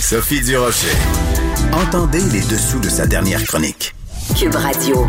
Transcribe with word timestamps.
Sophie 0.00 0.40
Durocher. 0.40 0.96
Entendez 1.72 2.20
les 2.32 2.40
dessous 2.40 2.80
de 2.80 2.88
sa 2.88 3.06
dernière 3.06 3.44
chronique. 3.44 3.94
Cube 4.38 4.54
Radio. 4.54 5.06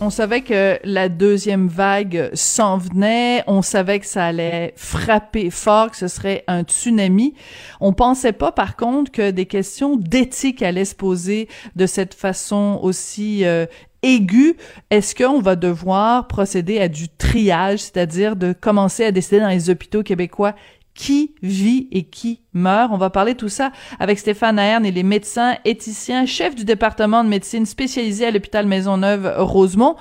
On 0.00 0.10
savait 0.10 0.42
que 0.42 0.78
la 0.84 1.08
deuxième 1.08 1.68
vague 1.68 2.30
s'en 2.34 2.78
venait, 2.78 3.44
on 3.46 3.62
savait 3.62 4.00
que 4.00 4.06
ça 4.06 4.26
allait 4.26 4.74
frapper 4.76 5.50
fort, 5.50 5.90
que 5.90 5.96
ce 5.96 6.08
serait 6.08 6.44
un 6.48 6.62
tsunami. 6.62 7.34
On 7.80 7.92
pensait 7.92 8.32
pas, 8.32 8.52
par 8.52 8.76
contre, 8.76 9.10
que 9.10 9.30
des 9.30 9.46
questions 9.46 9.96
d'éthique 9.96 10.62
allaient 10.62 10.84
se 10.84 10.94
poser 10.94 11.48
de 11.76 11.86
cette 11.86 12.14
façon 12.14 12.80
aussi 12.82 13.44
euh, 13.44 13.66
aiguë. 14.02 14.56
Est-ce 14.90 15.14
qu'on 15.14 15.40
va 15.40 15.56
devoir 15.56 16.26
procéder 16.26 16.80
à 16.80 16.88
du 16.88 17.08
triage, 17.08 17.80
c'est-à-dire 17.80 18.36
de 18.36 18.52
commencer 18.52 19.04
à 19.04 19.12
décider 19.12 19.40
dans 19.40 19.48
les 19.48 19.70
hôpitaux 19.70 20.02
québécois 20.02 20.54
qui 20.94 21.34
vit 21.42 21.88
et 21.90 22.04
qui 22.04 22.42
meurt. 22.52 22.90
On 22.92 22.98
va 22.98 23.10
parler 23.10 23.34
tout 23.34 23.48
ça 23.48 23.72
avec 23.98 24.18
Stéphane 24.18 24.58
Ahern 24.58 24.84
et 24.84 24.90
les 24.90 25.02
médecins 25.02 25.56
éthiciens, 25.64 26.26
chef 26.26 26.54
du 26.54 26.64
département 26.64 27.24
de 27.24 27.28
médecine 27.28 27.66
spécialisé 27.66 28.26
à 28.26 28.30
l'hôpital 28.30 28.66
Maisonneuve-Rosemont. 28.66 29.96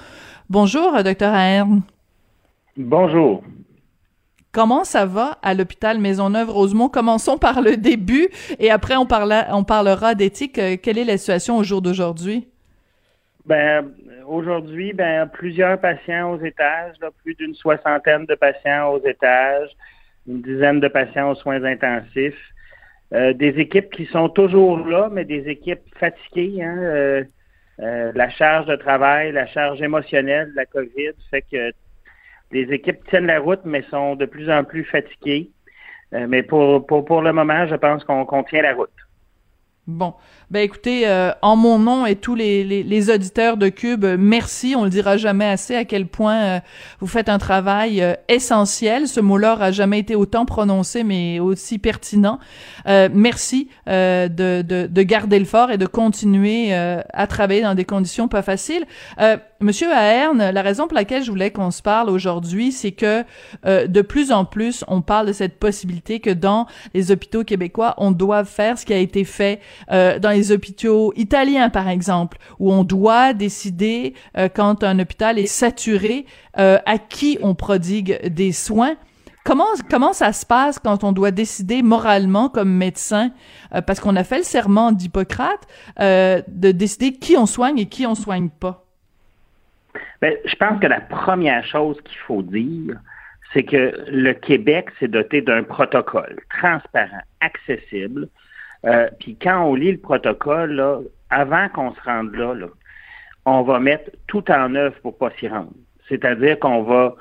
Bonjour, 0.49 1.01
docteur 1.03 1.33
Ahern. 1.33 1.81
Bonjour. 2.77 3.43
Comment 4.51 4.83
ça 4.83 5.05
va 5.05 5.37
à 5.41 5.53
l'hôpital 5.53 5.97
Maisonneuve-Rosemont? 5.99 6.89
Commençons 6.89 7.37
par 7.37 7.61
le 7.61 7.77
début 7.77 8.27
et 8.59 8.69
après 8.69 8.97
on, 8.97 9.07
on 9.51 9.63
parlera 9.63 10.13
d'éthique. 10.13 10.57
Euh, 10.57 10.75
quelle 10.81 10.97
est 10.97 11.05
la 11.05 11.17
situation 11.17 11.57
au 11.57 11.63
jour 11.63 11.81
d'aujourd'hui? 11.81 12.49
Ben, 13.45 13.91
aujourd'hui, 14.27 14.91
ben, 14.91 15.27
plusieurs 15.27 15.79
patients 15.79 16.33
aux 16.33 16.43
étages, 16.43 16.95
plus 17.23 17.33
d'une 17.35 17.55
soixantaine 17.55 18.25
de 18.25 18.35
patients 18.35 18.89
aux 18.89 18.99
étages 19.05 19.69
une 20.27 20.41
dizaine 20.41 20.79
de 20.79 20.87
patients 20.87 21.31
aux 21.31 21.35
soins 21.35 21.63
intensifs. 21.63 22.39
Euh, 23.13 23.33
des 23.33 23.59
équipes 23.59 23.89
qui 23.91 24.05
sont 24.05 24.29
toujours 24.29 24.77
là, 24.87 25.09
mais 25.11 25.25
des 25.25 25.49
équipes 25.49 25.81
fatiguées. 25.99 26.63
Hein, 26.63 26.77
euh, 26.77 27.23
euh, 27.79 28.11
la 28.15 28.29
charge 28.29 28.67
de 28.67 28.75
travail, 28.75 29.31
la 29.33 29.47
charge 29.47 29.81
émotionnelle 29.81 30.51
de 30.51 30.55
la 30.55 30.65
COVID 30.65 31.11
fait 31.29 31.43
que 31.51 31.71
les 32.51 32.71
équipes 32.73 33.03
tiennent 33.09 33.27
la 33.27 33.39
route, 33.39 33.61
mais 33.65 33.81
sont 33.83 34.15
de 34.15 34.25
plus 34.25 34.49
en 34.49 34.63
plus 34.63 34.83
fatiguées. 34.85 35.49
mais 36.11 36.43
pour, 36.43 36.85
pour, 36.85 37.05
pour 37.05 37.21
le 37.21 37.31
moment, 37.31 37.65
je 37.67 37.75
pense 37.75 38.03
qu'on 38.03 38.43
tient 38.43 38.61
la 38.61 38.73
route. 38.73 38.89
Bon, 39.91 40.13
ben 40.51 40.61
écoutez, 40.61 41.07
euh, 41.07 41.31
en 41.41 41.57
mon 41.57 41.77
nom 41.77 42.05
et 42.05 42.15
tous 42.15 42.33
les, 42.33 42.63
les, 42.63 43.09
auditeurs 43.09 43.57
de 43.57 43.67
Cube, 43.67 44.05
merci. 44.17 44.73
On 44.77 44.85
le 44.85 44.89
dira 44.89 45.17
jamais 45.17 45.45
assez 45.45 45.75
à 45.75 45.83
quel 45.83 46.07
point 46.07 46.35
euh, 46.35 46.59
vous 47.01 47.07
faites 47.07 47.27
un 47.27 47.37
travail 47.37 48.01
euh, 48.01 48.13
essentiel. 48.29 49.09
Ce 49.09 49.19
mot-là 49.19 49.57
a 49.59 49.71
jamais 49.71 49.99
été 49.99 50.15
autant 50.15 50.45
prononcé, 50.45 51.03
mais 51.03 51.39
aussi 51.39 51.77
pertinent. 51.77 52.39
merci 52.85 53.67
de, 53.87 54.27
de, 54.61 54.87
de, 54.87 55.01
garder 55.03 55.39
le 55.39 55.45
fort 55.45 55.71
et 55.71 55.77
de 55.77 55.85
continuer 55.85 56.73
à 56.73 57.27
travailler 57.27 57.61
dans 57.61 57.75
des 57.75 57.85
conditions 57.85 58.27
pas 58.27 58.41
faciles. 58.41 58.85
Monsieur 59.59 59.91
Ahern, 59.91 60.37
la 60.37 60.61
raison 60.61 60.87
pour 60.87 60.95
laquelle 60.95 61.23
je 61.23 61.29
voulais 61.29 61.51
qu'on 61.51 61.71
se 61.71 61.81
parle 61.81 62.09
aujourd'hui, 62.09 62.71
c'est 62.71 62.91
que 62.91 63.23
de 63.65 64.01
plus 64.01 64.31
en 64.31 64.45
plus, 64.45 64.83
on 64.87 65.01
parle 65.01 65.27
de 65.27 65.33
cette 65.33 65.59
possibilité 65.59 66.19
que 66.19 66.29
dans 66.29 66.67
les 66.93 67.11
hôpitaux 67.11 67.43
québécois, 67.43 67.93
on 67.97 68.11
doit 68.11 68.43
faire 68.43 68.77
ce 68.77 68.85
qui 68.85 68.93
a 68.93 68.97
été 68.97 69.23
fait 69.23 69.59
dans 69.89 70.31
les 70.31 70.51
hôpitaux 70.51 71.13
italiens, 71.15 71.69
par 71.69 71.87
exemple, 71.87 72.37
où 72.59 72.71
on 72.71 72.83
doit 72.83 73.33
décider 73.33 74.13
euh, 74.37 74.49
quand 74.53 74.83
un 74.83 74.99
hôpital 74.99 75.39
est 75.39 75.45
saturé 75.45 76.25
euh, 76.57 76.77
à 76.85 76.97
qui 76.97 77.37
on 77.41 77.55
prodigue 77.55 78.19
des 78.27 78.51
soins. 78.51 78.95
Comment, 79.43 79.65
comment 79.89 80.13
ça 80.13 80.33
se 80.33 80.45
passe 80.45 80.77
quand 80.77 81.03
on 81.03 81.11
doit 81.11 81.31
décider 81.31 81.81
moralement 81.81 82.47
comme 82.49 82.71
médecin, 82.71 83.31
euh, 83.73 83.81
parce 83.81 83.99
qu'on 83.99 84.15
a 84.15 84.23
fait 84.23 84.37
le 84.37 84.43
serment 84.43 84.91
d'Hippocrate, 84.91 85.67
de 85.99 86.71
décider 86.71 87.13
qui 87.13 87.35
on 87.37 87.47
soigne 87.47 87.79
et 87.79 87.87
qui 87.87 88.05
on 88.05 88.15
soigne 88.15 88.49
pas? 88.49 88.85
Bien, 90.21 90.33
je 90.45 90.55
pense 90.55 90.79
que 90.79 90.87
la 90.87 91.01
première 91.01 91.65
chose 91.65 91.97
qu'il 92.03 92.19
faut 92.27 92.43
dire, 92.43 92.99
c'est 93.51 93.63
que 93.63 93.93
le 94.07 94.33
Québec 94.33 94.89
s'est 94.99 95.07
doté 95.07 95.41
d'un 95.41 95.63
protocole 95.63 96.39
transparent, 96.49 97.23
accessible, 97.39 98.29
euh, 98.85 99.09
puis 99.19 99.37
quand 99.39 99.63
on 99.63 99.75
lit 99.75 99.91
le 99.91 99.97
protocole, 99.97 100.71
là, 100.73 100.99
avant 101.29 101.69
qu'on 101.69 101.93
se 101.93 102.01
rende 102.01 102.33
là, 102.35 102.53
là, 102.53 102.67
on 103.45 103.61
va 103.63 103.79
mettre 103.79 104.11
tout 104.27 104.49
en 104.51 104.75
œuvre 104.75 104.95
pour 105.01 105.17
pas 105.17 105.31
s'y 105.39 105.47
rendre. 105.47 105.71
C'est-à-dire 106.07 106.59
qu'on 106.59 106.83
va 106.83 107.15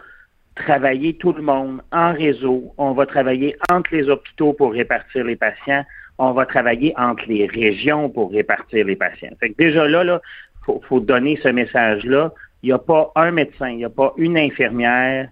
travailler 0.55 1.15
tout 1.15 1.33
le 1.33 1.43
monde 1.43 1.81
en 1.93 2.13
réseau, 2.13 2.75
on 2.77 2.93
va 2.93 3.07
travailler 3.07 3.57
entre 3.71 3.95
les 3.95 4.09
hôpitaux 4.09 4.53
pour 4.53 4.73
répartir 4.73 5.25
les 5.25 5.37
patients, 5.37 5.85
on 6.19 6.33
va 6.33 6.45
travailler 6.45 6.93
entre 6.99 7.25
les 7.29 7.47
régions 7.47 8.11
pour 8.11 8.33
répartir 8.33 8.85
les 8.85 8.97
patients. 8.97 9.31
Fait 9.39 9.51
que 9.51 9.57
déjà 9.57 9.87
là, 9.87 10.05
là, 10.05 10.21
faut, 10.67 10.83
faut 10.87 11.01
donner 11.01 11.39
ce 11.43 11.49
message-là. 11.49 12.33
Il 12.63 12.67
n'y 12.67 12.73
a 12.73 12.79
pas 12.79 13.11
un 13.17 13.31
médecin, 13.31 13.71
il 13.71 13.79
n'y 13.79 13.85
a 13.85 13.91
pas 13.91 14.13
une 14.19 14.37
infirmière 14.37 15.29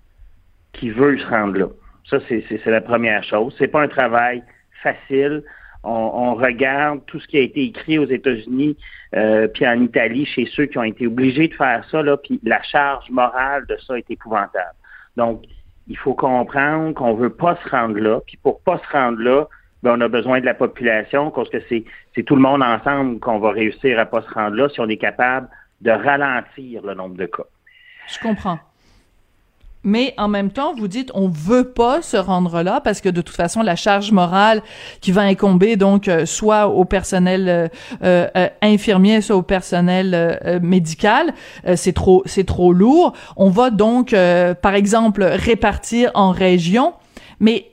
qui 0.72 0.90
veut 0.90 1.18
se 1.18 1.26
rendre 1.26 1.58
là. 1.58 1.66
Ça, 2.08 2.18
c'est 2.28 2.64
la 2.66 2.80
première 2.80 3.22
chose. 3.22 3.54
C'est 3.58 3.68
pas 3.68 3.82
un 3.82 3.88
travail 3.88 4.42
facile 4.82 5.42
on, 5.84 6.34
regarde 6.34 7.00
tout 7.06 7.20
ce 7.20 7.26
qui 7.26 7.38
a 7.38 7.40
été 7.40 7.64
écrit 7.64 7.98
aux 7.98 8.08
États-Unis 8.08 8.76
euh, 9.14 9.48
puis 9.48 9.66
en 9.66 9.80
Italie 9.80 10.26
chez 10.26 10.46
ceux 10.54 10.66
qui 10.66 10.78
ont 10.78 10.84
été 10.84 11.06
obligés 11.06 11.48
de 11.48 11.54
faire 11.54 11.84
ça, 11.90 12.02
là, 12.02 12.16
puis 12.16 12.40
la 12.42 12.62
charge 12.62 13.08
morale 13.10 13.64
de 13.66 13.76
ça 13.86 13.96
est 13.96 14.10
épouvantable. 14.10 14.74
Donc, 15.16 15.44
il 15.88 15.96
faut 15.96 16.14
comprendre 16.14 16.92
qu'on 16.94 17.14
veut 17.14 17.30
pas 17.30 17.56
se 17.64 17.68
rendre 17.70 17.98
là, 17.98 18.20
puis 18.26 18.36
pour 18.42 18.60
pas 18.60 18.78
se 18.78 18.92
rendre 18.92 19.20
là, 19.20 19.46
ben, 19.82 19.96
on 19.96 20.00
a 20.00 20.08
besoin 20.08 20.40
de 20.40 20.44
la 20.44 20.54
population, 20.54 21.30
parce 21.30 21.48
que 21.48 21.58
c'est, 21.68 21.84
c'est 22.14 22.24
tout 22.24 22.36
le 22.36 22.42
monde 22.42 22.62
ensemble 22.62 23.20
qu'on 23.20 23.38
va 23.38 23.50
réussir 23.50 23.98
à 23.98 24.06
pas 24.06 24.22
se 24.22 24.30
rendre 24.30 24.56
là 24.56 24.68
si 24.68 24.80
on 24.80 24.88
est 24.88 24.96
capable 24.96 25.48
de 25.80 25.90
ralentir 25.90 26.82
le 26.84 26.94
nombre 26.94 27.16
de 27.16 27.26
cas. 27.26 27.44
Je 28.08 28.18
comprends 28.18 28.58
mais 29.84 30.14
en 30.18 30.28
même 30.28 30.50
temps, 30.50 30.74
vous 30.74 30.88
dites 30.88 31.10
on 31.14 31.28
veut 31.28 31.72
pas 31.72 32.02
se 32.02 32.16
rendre 32.16 32.62
là 32.62 32.80
parce 32.80 33.00
que 33.00 33.08
de 33.08 33.20
toute 33.20 33.36
façon 33.36 33.62
la 33.62 33.76
charge 33.76 34.12
morale 34.12 34.62
qui 35.00 35.12
va 35.12 35.22
incomber 35.22 35.76
donc 35.76 36.08
euh, 36.08 36.26
soit 36.26 36.68
au 36.68 36.84
personnel 36.84 37.48
euh, 37.48 37.68
euh, 38.02 38.48
infirmier, 38.60 39.20
soit 39.20 39.36
au 39.36 39.42
personnel 39.42 40.58
médical, 40.62 41.32
c'est 41.76 41.92
trop 41.92 42.22
c'est 42.26 42.44
trop 42.44 42.72
lourd. 42.72 43.12
On 43.36 43.50
va 43.50 43.70
donc 43.70 44.14
par 44.62 44.74
exemple 44.74 45.22
répartir 45.22 46.10
en 46.14 46.30
régions, 46.30 46.94
mais 47.40 47.66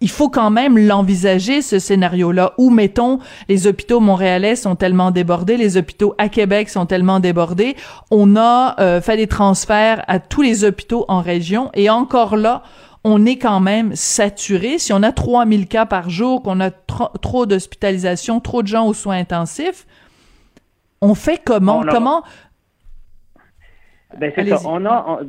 il 0.00 0.08
faut 0.08 0.30
quand 0.30 0.50
même 0.50 0.78
l'envisager, 0.78 1.60
ce 1.60 1.78
scénario-là, 1.78 2.54
où, 2.56 2.70
mettons, 2.70 3.18
les 3.48 3.66
hôpitaux 3.66 4.00
montréalais 4.00 4.56
sont 4.56 4.74
tellement 4.74 5.10
débordés, 5.10 5.56
les 5.56 5.76
hôpitaux 5.76 6.14
à 6.16 6.28
Québec 6.28 6.70
sont 6.70 6.86
tellement 6.86 7.20
débordés, 7.20 7.76
on 8.10 8.36
a 8.36 8.80
euh, 8.80 9.00
fait 9.00 9.18
des 9.18 9.26
transferts 9.26 10.02
à 10.08 10.18
tous 10.18 10.42
les 10.42 10.64
hôpitaux 10.64 11.04
en 11.08 11.20
région, 11.20 11.70
et 11.74 11.90
encore 11.90 12.36
là, 12.36 12.62
on 13.04 13.24
est 13.26 13.36
quand 13.36 13.60
même 13.60 13.94
saturé. 13.94 14.78
Si 14.78 14.92
on 14.92 15.02
a 15.02 15.12
3000 15.12 15.66
cas 15.68 15.86
par 15.86 16.10
jour, 16.10 16.42
qu'on 16.42 16.60
a 16.60 16.70
trop 16.70 17.46
d'hospitalisation, 17.46 18.40
trop 18.40 18.62
de 18.62 18.68
gens 18.68 18.86
aux 18.86 18.94
soins 18.94 19.18
intensifs, 19.18 19.86
on 21.00 21.14
fait 21.14 21.40
comment? 21.42 21.82
Comment 21.90 22.22
ben, 24.18 24.32
c'est 24.34 24.48
ça. 24.48 24.58
On 24.64 24.84
a, 24.86 25.20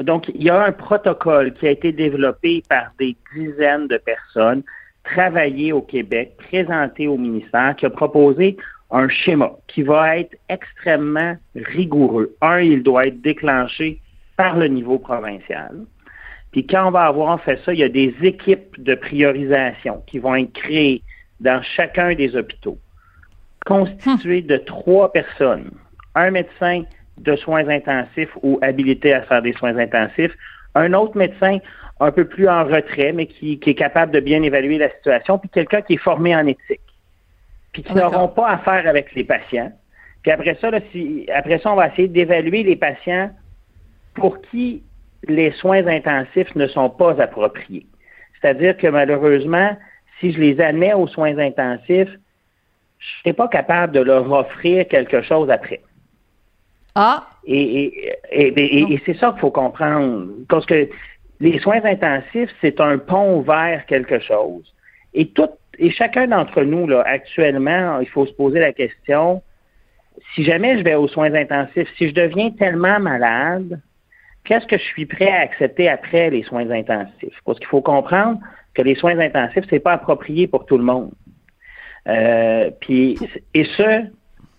donc, 0.00 0.30
il 0.34 0.42
y 0.42 0.50
a 0.50 0.64
un 0.64 0.72
protocole 0.72 1.52
qui 1.54 1.66
a 1.66 1.70
été 1.70 1.92
développé 1.92 2.62
par 2.68 2.92
des 2.98 3.16
dizaines 3.34 3.86
de 3.88 3.96
personnes, 3.98 4.62
travaillé 5.04 5.72
au 5.72 5.82
Québec, 5.82 6.36
présenté 6.38 7.06
au 7.06 7.16
ministère, 7.16 7.76
qui 7.76 7.86
a 7.86 7.90
proposé 7.90 8.56
un 8.90 9.08
schéma 9.08 9.52
qui 9.66 9.82
va 9.82 10.18
être 10.18 10.36
extrêmement 10.48 11.36
rigoureux. 11.54 12.34
Un, 12.40 12.60
il 12.60 12.82
doit 12.82 13.06
être 13.06 13.20
déclenché 13.20 14.00
par 14.36 14.56
le 14.56 14.68
niveau 14.68 14.98
provincial. 14.98 15.72
Puis 16.52 16.66
quand 16.66 16.88
on 16.88 16.90
va 16.90 17.06
avoir 17.06 17.40
fait 17.42 17.60
ça, 17.64 17.72
il 17.72 17.80
y 17.80 17.84
a 17.84 17.88
des 17.88 18.14
équipes 18.22 18.80
de 18.82 18.94
priorisation 18.94 20.02
qui 20.06 20.18
vont 20.18 20.36
être 20.36 20.52
créées 20.52 21.02
dans 21.40 21.60
chacun 21.62 22.14
des 22.14 22.36
hôpitaux, 22.36 22.78
constituées 23.66 24.42
de 24.42 24.56
trois 24.58 25.10
personnes. 25.10 25.70
Un 26.14 26.30
médecin, 26.30 26.84
de 27.18 27.36
soins 27.36 27.68
intensifs 27.68 28.30
ou 28.42 28.58
habilité 28.62 29.14
à 29.14 29.22
faire 29.22 29.42
des 29.42 29.52
soins 29.52 29.76
intensifs, 29.78 30.32
un 30.74 30.92
autre 30.92 31.16
médecin, 31.16 31.58
un 32.00 32.10
peu 32.10 32.24
plus 32.24 32.48
en 32.48 32.64
retrait, 32.64 33.12
mais 33.12 33.26
qui, 33.26 33.60
est 33.64 33.74
capable 33.74 34.12
de 34.12 34.20
bien 34.20 34.42
évaluer 34.42 34.78
la 34.78 34.90
situation, 34.90 35.38
puis 35.38 35.48
quelqu'un 35.48 35.82
qui 35.82 35.94
est 35.94 35.98
formé 35.98 36.34
en 36.34 36.46
éthique, 36.46 36.80
puis 37.72 37.82
qui 37.82 37.94
n'auront 37.94 38.28
pas 38.28 38.48
affaire 38.48 38.86
avec 38.88 39.14
les 39.14 39.24
patients. 39.24 39.72
Puis 40.22 40.32
après 40.32 40.56
ça, 40.60 40.70
si, 40.90 41.26
après 41.32 41.58
ça, 41.58 41.72
on 41.72 41.76
va 41.76 41.88
essayer 41.88 42.08
d'évaluer 42.08 42.62
les 42.62 42.76
patients 42.76 43.30
pour 44.14 44.40
qui 44.42 44.82
les 45.28 45.52
soins 45.52 45.86
intensifs 45.86 46.54
ne 46.54 46.66
sont 46.66 46.90
pas 46.90 47.20
appropriés. 47.20 47.86
C'est-à-dire 48.40 48.76
que 48.76 48.86
malheureusement, 48.86 49.76
si 50.20 50.32
je 50.32 50.40
les 50.40 50.60
admets 50.60 50.94
aux 50.94 51.06
soins 51.06 51.38
intensifs, 51.38 52.10
je 52.98 53.06
ne 53.06 53.20
serai 53.22 53.32
pas 53.32 53.48
capable 53.48 53.92
de 53.92 54.00
leur 54.00 54.30
offrir 54.30 54.86
quelque 54.88 55.22
chose 55.22 55.50
après. 55.50 55.80
Ah! 56.94 57.26
Et, 57.46 58.14
et, 58.30 59.02
c'est 59.04 59.16
ça 59.18 59.32
qu'il 59.32 59.40
faut 59.40 59.50
comprendre. 59.50 60.28
Parce 60.48 60.64
que 60.66 60.88
les 61.40 61.58
soins 61.58 61.84
intensifs, 61.84 62.50
c'est 62.60 62.80
un 62.80 62.98
pont 62.98 63.42
vers 63.42 63.84
quelque 63.86 64.18
chose. 64.20 64.72
Et 65.12 65.28
tout, 65.28 65.50
et 65.78 65.90
chacun 65.90 66.28
d'entre 66.28 66.62
nous, 66.62 66.86
là, 66.86 67.02
actuellement, 67.06 68.00
il 68.00 68.08
faut 68.08 68.26
se 68.26 68.32
poser 68.32 68.60
la 68.60 68.72
question, 68.72 69.42
si 70.34 70.44
jamais 70.44 70.78
je 70.78 70.84
vais 70.84 70.94
aux 70.94 71.08
soins 71.08 71.34
intensifs, 71.34 71.88
si 71.98 72.08
je 72.08 72.14
deviens 72.14 72.50
tellement 72.50 73.00
malade, 73.00 73.80
qu'est-ce 74.44 74.66
que 74.66 74.78
je 74.78 74.82
suis 74.82 75.06
prêt 75.06 75.30
à 75.30 75.40
accepter 75.40 75.88
après 75.88 76.30
les 76.30 76.42
soins 76.44 76.70
intensifs? 76.70 77.38
Parce 77.44 77.58
qu'il 77.58 77.68
faut 77.68 77.82
comprendre 77.82 78.38
que 78.74 78.82
les 78.82 78.94
soins 78.94 79.18
intensifs, 79.18 79.64
c'est 79.70 79.80
pas 79.80 79.92
approprié 79.92 80.46
pour 80.46 80.66
tout 80.66 80.78
le 80.78 80.84
monde. 80.84 81.12
Euh, 82.08 82.70
puis, 82.80 83.18
et 83.54 83.64
ce, 83.64 84.06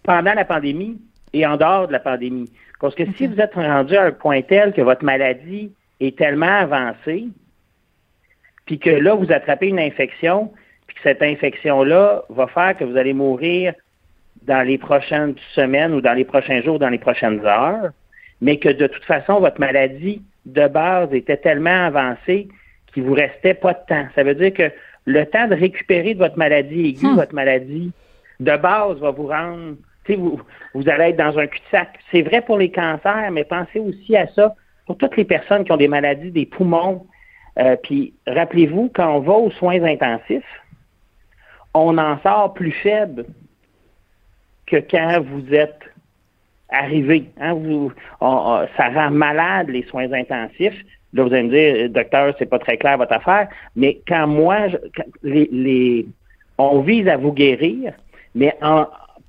pendant 0.03 0.33
la 0.33 0.45
pandémie 0.45 0.99
et 1.35 1.45
en 1.45 1.57
dehors 1.57 1.87
de 1.87 1.91
la 1.91 1.99
pandémie. 1.99 2.49
Parce 2.79 2.95
que 2.95 3.03
si 3.17 3.27
vous 3.27 3.39
êtes 3.39 3.53
rendu 3.53 3.95
à 3.95 4.03
un 4.03 4.11
point 4.11 4.41
tel 4.41 4.73
que 4.73 4.81
votre 4.81 5.03
maladie 5.03 5.71
est 5.99 6.17
tellement 6.17 6.59
avancée, 6.59 7.27
puis 8.65 8.79
que 8.79 8.89
là, 8.89 9.15
vous 9.15 9.31
attrapez 9.31 9.67
une 9.67 9.79
infection, 9.79 10.51
puis 10.87 10.95
que 10.95 11.01
cette 11.03 11.21
infection-là 11.21 12.23
va 12.29 12.47
faire 12.47 12.77
que 12.77 12.83
vous 12.83 12.97
allez 12.97 13.13
mourir 13.13 13.73
dans 14.43 14.65
les 14.65 14.77
prochaines 14.77 15.35
semaines 15.53 15.93
ou 15.93 16.01
dans 16.01 16.13
les 16.13 16.25
prochains 16.25 16.61
jours, 16.61 16.79
dans 16.79 16.89
les 16.89 16.99
prochaines 16.99 17.45
heures, 17.45 17.89
mais 18.41 18.57
que 18.57 18.69
de 18.69 18.87
toute 18.87 19.03
façon, 19.03 19.39
votre 19.39 19.59
maladie 19.59 20.21
de 20.45 20.67
base 20.67 21.13
était 21.13 21.37
tellement 21.37 21.85
avancée 21.85 22.47
qu'il 22.93 23.03
vous 23.03 23.13
restait 23.13 23.55
pas 23.55 23.73
de 23.73 23.79
temps. 23.87 24.07
Ça 24.15 24.23
veut 24.23 24.35
dire 24.35 24.53
que 24.53 24.71
le 25.05 25.25
temps 25.25 25.47
de 25.47 25.55
récupérer 25.55 26.13
de 26.13 26.19
votre 26.19 26.37
maladie 26.37 26.89
aiguë, 26.89 27.07
hmm. 27.07 27.15
votre 27.15 27.33
maladie 27.33 27.91
de 28.39 28.57
base 28.57 28.97
va 28.99 29.11
vous 29.11 29.27
rendre, 29.27 29.75
vous, 30.13 30.89
allez 30.89 31.05
être 31.05 31.17
dans 31.17 31.37
un 31.39 31.47
cul-de-sac. 31.47 31.99
C'est 32.11 32.21
vrai 32.21 32.41
pour 32.41 32.57
les 32.57 32.71
cancers, 32.71 33.31
mais 33.31 33.43
pensez 33.43 33.79
aussi 33.79 34.15
à 34.15 34.27
ça 34.27 34.55
pour 34.85 34.97
toutes 34.97 35.17
les 35.17 35.25
personnes 35.25 35.63
qui 35.63 35.71
ont 35.71 35.77
des 35.77 35.87
maladies 35.87 36.31
des 36.31 36.45
poumons. 36.45 37.07
Euh, 37.57 37.75
puis 37.81 38.13
rappelez-vous, 38.27 38.91
quand 38.93 39.15
on 39.15 39.19
va 39.21 39.33
aux 39.33 39.51
soins 39.51 39.83
intensifs, 39.83 40.43
on 41.73 41.97
en 41.97 42.19
sort 42.19 42.53
plus 42.53 42.71
faible 42.71 43.25
que 44.67 44.77
quand 44.77 45.21
vous 45.21 45.53
êtes 45.53 45.79
arrivé. 46.69 47.25
Hein, 47.39 47.55
ça 48.77 48.89
rend 48.89 49.11
malade 49.11 49.69
les 49.69 49.83
soins 49.83 50.11
intensifs. 50.11 50.81
Là, 51.13 51.23
vous 51.23 51.33
allez 51.33 51.43
me 51.43 51.49
dire, 51.49 51.89
docteur, 51.89 52.35
c'est 52.37 52.45
pas 52.45 52.59
très 52.59 52.77
clair 52.77 52.97
votre 52.97 53.13
affaire, 53.13 53.47
mais 53.75 54.01
quand 54.07 54.27
moi, 54.27 54.67
les, 55.23 56.05
on 56.57 56.81
vise 56.81 57.07
à 57.07 57.17
vous 57.17 57.31
guérir, 57.31 57.93
mais 58.33 58.53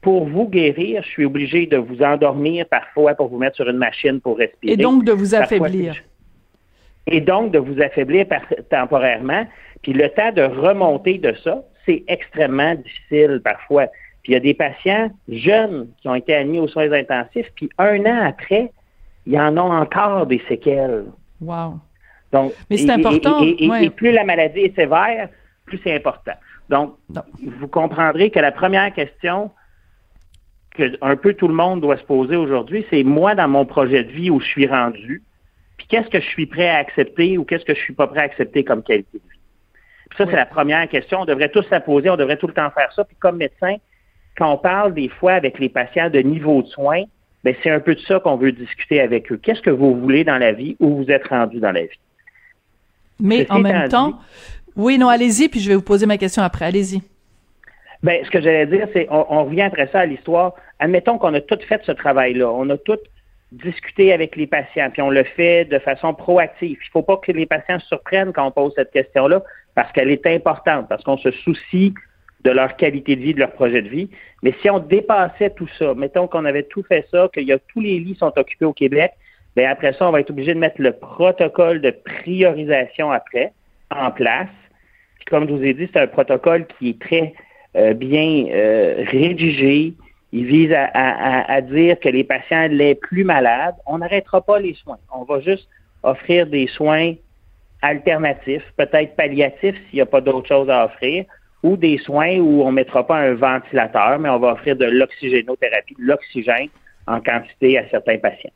pour 0.06 0.24
vous 0.28 0.48
guérir, 0.48 1.02
je 1.02 1.08
suis 1.08 1.24
obligé 1.24 1.66
de 1.66 1.78
vous 1.78 2.00
endormir 2.00 2.64
parfois 2.68 3.16
pour 3.16 3.26
vous 3.26 3.38
mettre 3.38 3.56
sur 3.56 3.68
une 3.68 3.78
machine 3.78 4.20
pour 4.20 4.38
respirer. 4.38 4.74
Et 4.74 4.76
donc 4.76 5.02
de 5.02 5.10
vous 5.10 5.34
affaiblir. 5.34 5.96
et 7.08 7.20
donc 7.20 7.50
de 7.50 7.58
vous 7.58 7.82
affaiblir 7.82 8.24
temporairement. 8.70 9.44
Puis 9.82 9.94
le 9.94 10.08
temps 10.10 10.30
de 10.30 10.42
remonter 10.42 11.18
de 11.18 11.34
ça, 11.42 11.64
c'est 11.84 12.04
extrêmement 12.06 12.76
difficile 12.76 13.40
parfois. 13.42 13.88
Puis 14.22 14.30
il 14.30 14.32
y 14.34 14.36
a 14.36 14.40
des 14.40 14.54
patients 14.54 15.10
jeunes 15.28 15.88
qui 16.00 16.08
ont 16.08 16.14
été 16.14 16.36
admis 16.36 16.60
aux 16.60 16.68
soins 16.68 16.92
intensifs, 16.92 17.50
puis 17.56 17.68
un 17.78 17.98
an 18.02 18.26
après, 18.28 18.70
il 19.26 19.32
y 19.32 19.40
en 19.40 19.58
ont 19.58 19.72
encore 19.72 20.26
des 20.26 20.40
séquelles. 20.46 21.06
Wow. 21.40 21.80
Donc, 22.30 22.52
Mais 22.70 22.76
c'est 22.76 22.90
important. 22.90 23.42
Et, 23.42 23.90
plus 23.90 24.12
la 24.12 24.22
maladie 24.22 24.60
est 24.60 24.76
sévère, 24.76 25.30
plus 25.64 25.80
c'est 25.82 25.96
important. 25.96 26.34
Donc, 26.68 26.94
vous 27.42 27.66
comprendrez 27.66 28.30
que 28.30 28.38
la 28.38 28.52
première 28.52 28.94
question 28.94 29.50
que 30.76 30.96
un 31.02 31.16
peu 31.16 31.34
tout 31.34 31.48
le 31.48 31.54
monde 31.54 31.80
doit 31.80 31.96
se 31.96 32.04
poser 32.04 32.36
aujourd'hui, 32.36 32.86
c'est 32.90 33.02
moi 33.02 33.34
dans 33.34 33.48
mon 33.48 33.64
projet 33.64 34.04
de 34.04 34.12
vie 34.12 34.30
où 34.30 34.40
je 34.40 34.46
suis 34.46 34.66
rendu, 34.66 35.22
puis 35.76 35.86
qu'est-ce 35.88 36.08
que 36.08 36.20
je 36.20 36.26
suis 36.26 36.46
prêt 36.46 36.68
à 36.68 36.76
accepter 36.76 37.38
ou 37.38 37.44
qu'est-ce 37.44 37.64
que 37.64 37.74
je 37.74 37.80
suis 37.80 37.94
pas 37.94 38.06
prêt 38.06 38.20
à 38.20 38.24
accepter 38.24 38.64
comme 38.64 38.82
qualité 38.82 39.18
de 39.18 39.30
vie. 39.30 39.40
Puis 40.10 40.18
ça, 40.18 40.26
c'est 40.30 40.36
la 40.36 40.46
première 40.46 40.88
question. 40.88 41.22
On 41.22 41.24
devrait 41.24 41.50
tous 41.50 41.68
la 41.70 41.80
poser, 41.80 42.10
on 42.10 42.16
devrait 42.16 42.36
tout 42.36 42.46
le 42.46 42.54
temps 42.54 42.70
faire 42.70 42.92
ça. 42.92 43.04
Puis 43.04 43.16
comme 43.18 43.36
médecin, 43.36 43.76
quand 44.36 44.52
on 44.52 44.58
parle 44.58 44.94
des 44.94 45.08
fois 45.08 45.32
avec 45.32 45.58
les 45.58 45.68
patients 45.68 46.10
de 46.10 46.20
niveau 46.20 46.62
de 46.62 46.68
soins, 46.68 47.02
ben 47.44 47.54
c'est 47.62 47.70
un 47.70 47.80
peu 47.80 47.94
de 47.94 48.00
ça 48.00 48.20
qu'on 48.20 48.36
veut 48.36 48.52
discuter 48.52 49.00
avec 49.00 49.30
eux. 49.30 49.38
Qu'est-ce 49.42 49.62
que 49.62 49.70
vous 49.70 49.94
voulez 49.94 50.24
dans 50.24 50.38
la 50.38 50.52
vie 50.52 50.76
où 50.80 50.96
vous 50.96 51.10
êtes 51.10 51.26
rendu 51.28 51.60
dans 51.60 51.72
la 51.72 51.82
vie? 51.82 52.00
Mais 53.18 53.50
en 53.50 53.60
même 53.60 53.88
temps, 53.88 54.18
oui, 54.76 54.98
non, 54.98 55.08
allez-y, 55.08 55.48
puis 55.48 55.60
je 55.60 55.68
vais 55.70 55.74
vous 55.74 55.82
poser 55.82 56.06
ma 56.06 56.18
question 56.18 56.42
après. 56.42 56.66
Allez-y. 56.66 57.00
Ben, 58.02 58.22
ce 58.24 58.30
que 58.30 58.40
j'allais 58.40 58.66
dire, 58.66 58.86
c'est, 58.92 59.06
on, 59.10 59.44
revient 59.44 59.62
après 59.62 59.88
ça 59.90 60.00
à 60.00 60.06
l'histoire. 60.06 60.54
Admettons 60.78 61.18
qu'on 61.18 61.34
a 61.34 61.40
tout 61.40 61.58
fait 61.68 61.80
ce 61.84 61.92
travail-là. 61.92 62.50
On 62.50 62.68
a 62.70 62.76
tout 62.76 62.98
discuté 63.52 64.12
avec 64.12 64.36
les 64.36 64.46
patients, 64.46 64.90
puis 64.90 65.02
on 65.02 65.10
le 65.10 65.24
fait 65.24 65.64
de 65.64 65.78
façon 65.78 66.14
proactive. 66.14 66.78
Il 66.80 66.86
ne 66.86 66.90
faut 66.92 67.02
pas 67.02 67.16
que 67.16 67.32
les 67.32 67.46
patients 67.46 67.78
se 67.78 67.86
surprennent 67.86 68.32
quand 68.32 68.46
on 68.46 68.50
pose 68.50 68.72
cette 68.74 68.90
question-là, 68.90 69.42
parce 69.74 69.90
qu'elle 69.92 70.10
est 70.10 70.26
importante, 70.26 70.88
parce 70.88 71.02
qu'on 71.04 71.16
se 71.16 71.30
soucie 71.30 71.94
de 72.44 72.50
leur 72.50 72.76
qualité 72.76 73.16
de 73.16 73.22
vie, 73.22 73.34
de 73.34 73.40
leur 73.40 73.52
projet 73.52 73.82
de 73.82 73.88
vie. 73.88 74.10
Mais 74.42 74.54
si 74.60 74.70
on 74.70 74.78
dépassait 74.78 75.50
tout 75.50 75.68
ça, 75.78 75.94
mettons 75.94 76.28
qu'on 76.28 76.44
avait 76.44 76.64
tout 76.64 76.82
fait 76.82 77.06
ça, 77.10 77.28
qu'il 77.32 77.44
y 77.44 77.52
a 77.52 77.58
tous 77.58 77.80
les 77.80 77.98
lits 77.98 78.16
sont 78.16 78.32
occupés 78.36 78.64
au 78.64 78.72
Québec, 78.72 79.12
bien 79.56 79.70
après 79.70 79.92
ça, 79.94 80.08
on 80.08 80.12
va 80.12 80.20
être 80.20 80.30
obligé 80.30 80.54
de 80.54 80.58
mettre 80.58 80.80
le 80.80 80.92
protocole 80.92 81.80
de 81.80 81.90
priorisation 81.90 83.10
après 83.10 83.52
en 83.90 84.10
place. 84.10 84.48
Puis 85.16 85.24
comme 85.26 85.48
je 85.48 85.54
vous 85.54 85.64
ai 85.64 85.74
dit, 85.74 85.88
c'est 85.92 86.00
un 86.00 86.06
protocole 86.06 86.66
qui 86.78 86.90
est 86.90 87.00
très 87.00 87.34
euh, 87.76 87.94
bien 87.94 88.46
euh, 88.50 89.04
rédigé. 89.08 89.94
Il 90.38 90.44
vise 90.44 90.70
à, 90.74 91.60
dire 91.62 91.98
que 91.98 92.10
les 92.10 92.22
patients 92.22 92.68
les 92.68 92.94
plus 92.94 93.24
malades, 93.24 93.74
on 93.86 93.96
n'arrêtera 93.96 94.42
pas 94.42 94.58
les 94.58 94.74
soins. 94.74 94.98
On 95.10 95.24
va 95.24 95.40
juste 95.40 95.66
offrir 96.02 96.46
des 96.46 96.66
soins 96.66 97.14
alternatifs, 97.80 98.62
peut-être 98.76 99.16
palliatifs 99.16 99.76
s'il 99.88 99.94
n'y 99.94 100.02
a 100.02 100.06
pas 100.06 100.20
d'autre 100.20 100.46
chose 100.46 100.68
à 100.68 100.84
offrir, 100.84 101.24
ou 101.62 101.78
des 101.78 101.96
soins 101.96 102.36
où 102.36 102.60
on 102.60 102.66
ne 102.66 102.76
mettra 102.76 103.06
pas 103.06 103.16
un 103.16 103.32
ventilateur, 103.32 104.18
mais 104.18 104.28
on 104.28 104.38
va 104.38 104.52
offrir 104.52 104.76
de 104.76 104.84
l'oxygénothérapie, 104.84 105.94
de 105.98 106.04
l'oxygène 106.04 106.68
en 107.06 107.18
quantité 107.22 107.78
à 107.78 107.88
certains 107.88 108.18
patients. 108.18 108.52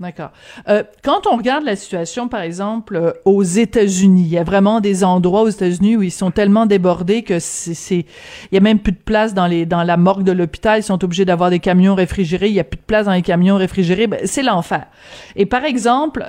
D'accord. 0.00 0.32
Euh, 0.68 0.82
quand 1.04 1.28
on 1.30 1.36
regarde 1.36 1.64
la 1.64 1.76
situation, 1.76 2.26
par 2.26 2.40
exemple, 2.40 2.96
euh, 2.96 3.12
aux 3.24 3.44
États-Unis, 3.44 4.22
il 4.22 4.28
y 4.28 4.38
a 4.38 4.42
vraiment 4.42 4.80
des 4.80 5.04
endroits 5.04 5.42
aux 5.42 5.48
États-Unis 5.48 5.96
où 5.96 6.02
ils 6.02 6.10
sont 6.10 6.32
tellement 6.32 6.66
débordés 6.66 7.22
que 7.22 7.38
c'est, 7.38 7.94
il 7.94 8.04
y 8.50 8.56
a 8.56 8.60
même 8.60 8.80
plus 8.80 8.90
de 8.90 8.98
place 8.98 9.34
dans 9.34 9.46
les 9.46 9.66
dans 9.66 9.84
la 9.84 9.96
morgue 9.96 10.24
de 10.24 10.32
l'hôpital. 10.32 10.80
Ils 10.80 10.82
sont 10.82 11.04
obligés 11.04 11.24
d'avoir 11.24 11.48
des 11.48 11.60
camions 11.60 11.94
réfrigérés. 11.94 12.48
Il 12.48 12.54
y 12.54 12.60
a 12.60 12.64
plus 12.64 12.78
de 12.78 12.82
place 12.82 13.06
dans 13.06 13.12
les 13.12 13.22
camions 13.22 13.54
réfrigérés. 13.54 14.08
Ben, 14.08 14.18
c'est 14.24 14.42
l'enfer. 14.42 14.84
Et 15.36 15.46
par 15.46 15.64
exemple, 15.64 16.26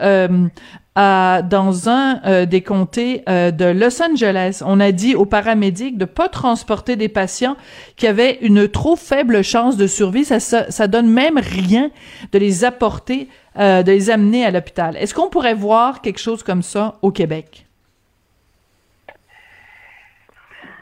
euh, 0.98 1.42
dans 1.42 1.90
un 1.90 2.22
euh, 2.26 2.46
des 2.46 2.62
comtés 2.62 3.24
euh, 3.28 3.52
de 3.52 3.66
Los 3.66 4.02
Angeles, 4.02 4.62
on 4.66 4.80
a 4.80 4.94
dit 4.94 5.14
aux 5.14 5.26
paramédics 5.26 5.98
de 5.98 6.06
pas 6.06 6.30
transporter 6.30 6.96
des 6.96 7.10
patients 7.10 7.58
qui 7.98 8.08
avaient 8.08 8.38
une 8.42 8.70
trop 8.70 8.96
faible 8.96 9.44
chance 9.44 9.76
de 9.76 9.88
survie. 9.88 10.24
Ça, 10.24 10.40
ça, 10.40 10.88
donne 10.88 11.10
même 11.10 11.38
rien 11.38 11.92
de 12.32 12.40
les 12.40 12.64
apporter, 12.64 13.28
euh, 13.58 13.84
de 13.84 13.92
les 13.92 14.10
amener 14.10 14.46
à 14.46 14.52
l'hôpital. 14.52 14.96
Est-ce 14.98 15.14
qu'on 15.14 15.30
pourrait 15.30 15.54
voir 15.54 16.02
quelque 16.02 16.20
chose 16.20 16.44
comme 16.44 16.62
ça 16.62 16.96
au 17.02 17.12
Québec? 17.12 17.66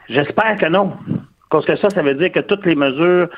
J'espère 0.08 0.56
que 0.56 0.66
non. 0.66 0.92
Parce 1.50 1.66
que 1.66 1.76
ça, 1.76 1.88
ça 1.90 2.02
veut 2.02 2.14
dire 2.14 2.32
que 2.32 2.40
toutes 2.40 2.66
les 2.66 2.74
mesures 2.74 3.28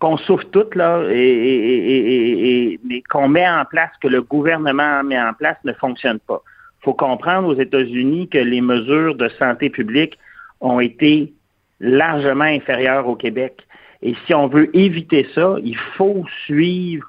qu'on 0.00 0.16
souffre 0.16 0.46
toutes, 0.50 0.74
là, 0.74 1.04
et, 1.10 2.78
et, 2.90 3.02
qu'on 3.10 3.28
met 3.28 3.48
en 3.48 3.64
place, 3.64 3.90
que 4.02 4.08
le 4.08 4.22
gouvernement 4.22 5.04
met 5.04 5.20
en 5.20 5.34
place, 5.34 5.58
ne 5.64 5.72
fonctionne 5.74 6.18
pas. 6.20 6.42
Il 6.80 6.84
faut 6.84 6.94
comprendre 6.94 7.48
aux 7.48 7.60
États-Unis 7.60 8.28
que 8.28 8.38
les 8.38 8.62
mesures 8.62 9.14
de 9.14 9.28
santé 9.38 9.68
publique 9.68 10.18
ont 10.60 10.80
été 10.80 11.32
largement 11.80 12.44
inférieures 12.44 13.06
au 13.06 13.14
Québec. 13.14 13.66
Et 14.02 14.14
si 14.26 14.34
on 14.34 14.48
veut 14.48 14.74
éviter 14.74 15.28
ça, 15.34 15.56
il 15.62 15.76
faut 15.76 16.24
suivre 16.46 17.06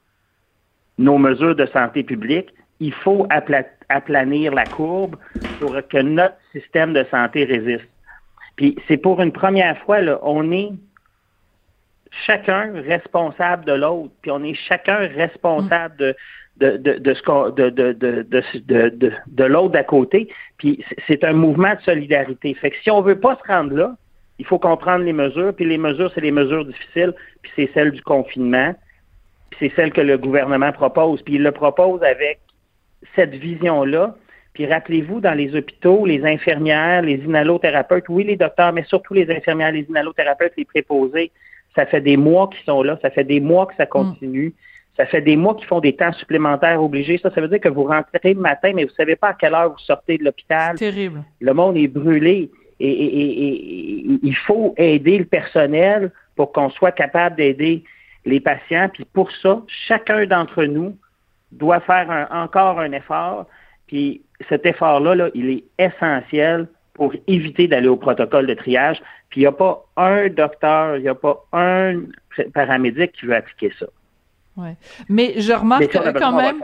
nos 1.01 1.17
mesures 1.17 1.55
de 1.55 1.65
santé 1.67 2.03
publique. 2.03 2.53
Il 2.79 2.93
faut 2.93 3.27
aplanir 3.89 4.53
la 4.53 4.65
courbe 4.65 5.15
pour 5.59 5.75
que 5.89 5.97
notre 5.97 6.35
système 6.51 6.93
de 6.93 7.05
santé 7.11 7.43
résiste. 7.43 7.87
Puis 8.55 8.75
c'est 8.87 8.97
pour 8.97 9.21
une 9.21 9.31
première 9.31 9.77
fois, 9.79 10.01
là, 10.01 10.19
on 10.23 10.51
est 10.51 10.71
chacun 12.25 12.71
responsable 12.73 13.65
de 13.65 13.73
l'autre, 13.73 14.11
puis 14.21 14.31
on 14.31 14.43
est 14.43 14.53
chacun 14.53 14.97
responsable 14.97 15.95
de, 15.97 16.15
de, 16.57 16.77
de, 16.77 16.97
de, 16.99 19.11
de, 19.27 19.43
l'autre 19.43 19.71
d'à 19.71 19.83
côté. 19.83 20.27
Puis 20.57 20.83
c'est 21.07 21.23
un 21.23 21.33
mouvement 21.33 21.75
de 21.75 21.81
solidarité. 21.81 22.53
Fait 22.53 22.71
que 22.71 22.77
si 22.83 22.91
on 22.91 23.01
veut 23.01 23.19
pas 23.19 23.37
se 23.37 23.51
rendre 23.51 23.75
là, 23.75 23.95
il 24.39 24.45
faut 24.45 24.59
comprendre 24.59 25.05
les 25.05 25.13
mesures. 25.13 25.53
Puis 25.55 25.65
les 25.65 25.77
mesures, 25.77 26.11
c'est 26.13 26.21
les 26.21 26.31
mesures 26.31 26.65
difficiles. 26.65 27.13
Puis 27.41 27.51
c'est 27.55 27.69
celle 27.73 27.91
du 27.91 28.01
confinement. 28.01 28.75
Puis 29.51 29.59
c'est 29.59 29.75
celle 29.75 29.93
que 29.93 30.01
le 30.01 30.17
gouvernement 30.17 30.71
propose. 30.71 31.21
Puis 31.21 31.35
il 31.35 31.43
le 31.43 31.51
propose 31.51 32.01
avec 32.03 32.39
cette 33.15 33.35
vision-là. 33.35 34.15
Puis 34.53 34.65
rappelez-vous, 34.65 35.21
dans 35.21 35.33
les 35.33 35.55
hôpitaux, 35.55 36.05
les 36.05 36.25
infirmières, 36.25 37.03
les 37.03 37.15
inhalothérapeutes, 37.15 38.09
oui, 38.09 38.25
les 38.25 38.35
docteurs, 38.35 38.73
mais 38.73 38.83
surtout 38.83 39.13
les 39.13 39.29
infirmières, 39.31 39.71
les 39.71 39.85
inhalothérapeutes, 39.89 40.53
les 40.57 40.65
préposés, 40.65 41.31
ça 41.75 41.85
fait 41.85 42.01
des 42.01 42.17
mois 42.17 42.49
qu'ils 42.49 42.65
sont 42.65 42.83
là, 42.83 42.99
ça 43.01 43.09
fait 43.09 43.23
des 43.23 43.39
mois 43.39 43.65
que 43.65 43.75
ça 43.75 43.85
continue. 43.85 44.53
Ça 44.97 45.05
fait 45.05 45.21
des 45.21 45.37
mois 45.37 45.55
qu'ils 45.55 45.67
font 45.67 45.79
des 45.79 45.95
temps 45.95 46.11
supplémentaires 46.11 46.83
obligés. 46.83 47.17
Ça, 47.17 47.31
ça 47.33 47.39
veut 47.39 47.47
dire 47.47 47.61
que 47.61 47.69
vous 47.69 47.85
rentrez 47.85 48.33
le 48.33 48.41
matin, 48.41 48.71
mais 48.75 48.83
vous 48.83 48.89
ne 48.89 48.95
savez 48.95 49.15
pas 49.15 49.29
à 49.29 49.33
quelle 49.33 49.53
heure 49.53 49.71
vous 49.71 49.79
sortez 49.79 50.17
de 50.17 50.25
l'hôpital. 50.25 50.75
Terrible. 50.77 51.23
Le 51.39 51.53
monde 51.53 51.77
est 51.77 51.87
brûlé. 51.87 52.51
Et, 52.79 54.03
il 54.21 54.35
faut 54.35 54.73
aider 54.77 55.17
le 55.19 55.25
personnel 55.25 56.11
pour 56.35 56.51
qu'on 56.51 56.69
soit 56.71 56.91
capable 56.91 57.37
d'aider 57.37 57.83
les 58.25 58.39
patients. 58.39 58.89
Puis 58.89 59.05
pour 59.05 59.31
ça, 59.31 59.61
chacun 59.87 60.25
d'entre 60.25 60.63
nous 60.65 60.97
doit 61.51 61.79
faire 61.81 62.27
encore 62.31 62.79
un 62.79 62.91
effort. 62.91 63.47
Puis 63.87 64.21
cet 64.49 64.65
effort-là, 64.65 65.15
là, 65.15 65.29
il 65.33 65.49
est 65.49 65.63
essentiel 65.77 66.67
pour 66.93 67.13
éviter 67.27 67.67
d'aller 67.67 67.87
au 67.87 67.97
protocole 67.97 68.47
de 68.47 68.53
triage. 68.53 69.01
Puis 69.29 69.41
il 69.41 69.43
n'y 69.43 69.47
a 69.47 69.51
pas 69.51 69.85
un 69.97 70.29
docteur, 70.29 70.97
il 70.97 71.03
n'y 71.03 71.09
a 71.09 71.15
pas 71.15 71.45
un 71.53 72.01
paramédic 72.53 73.13
qui 73.13 73.25
veut 73.25 73.35
appliquer 73.35 73.71
ça. 73.79 73.85
Ouais. 74.57 74.75
Mais 75.07 75.33
je 75.37 75.53
remarque 75.53 75.91
quand 75.91 76.35
même. 76.35 76.61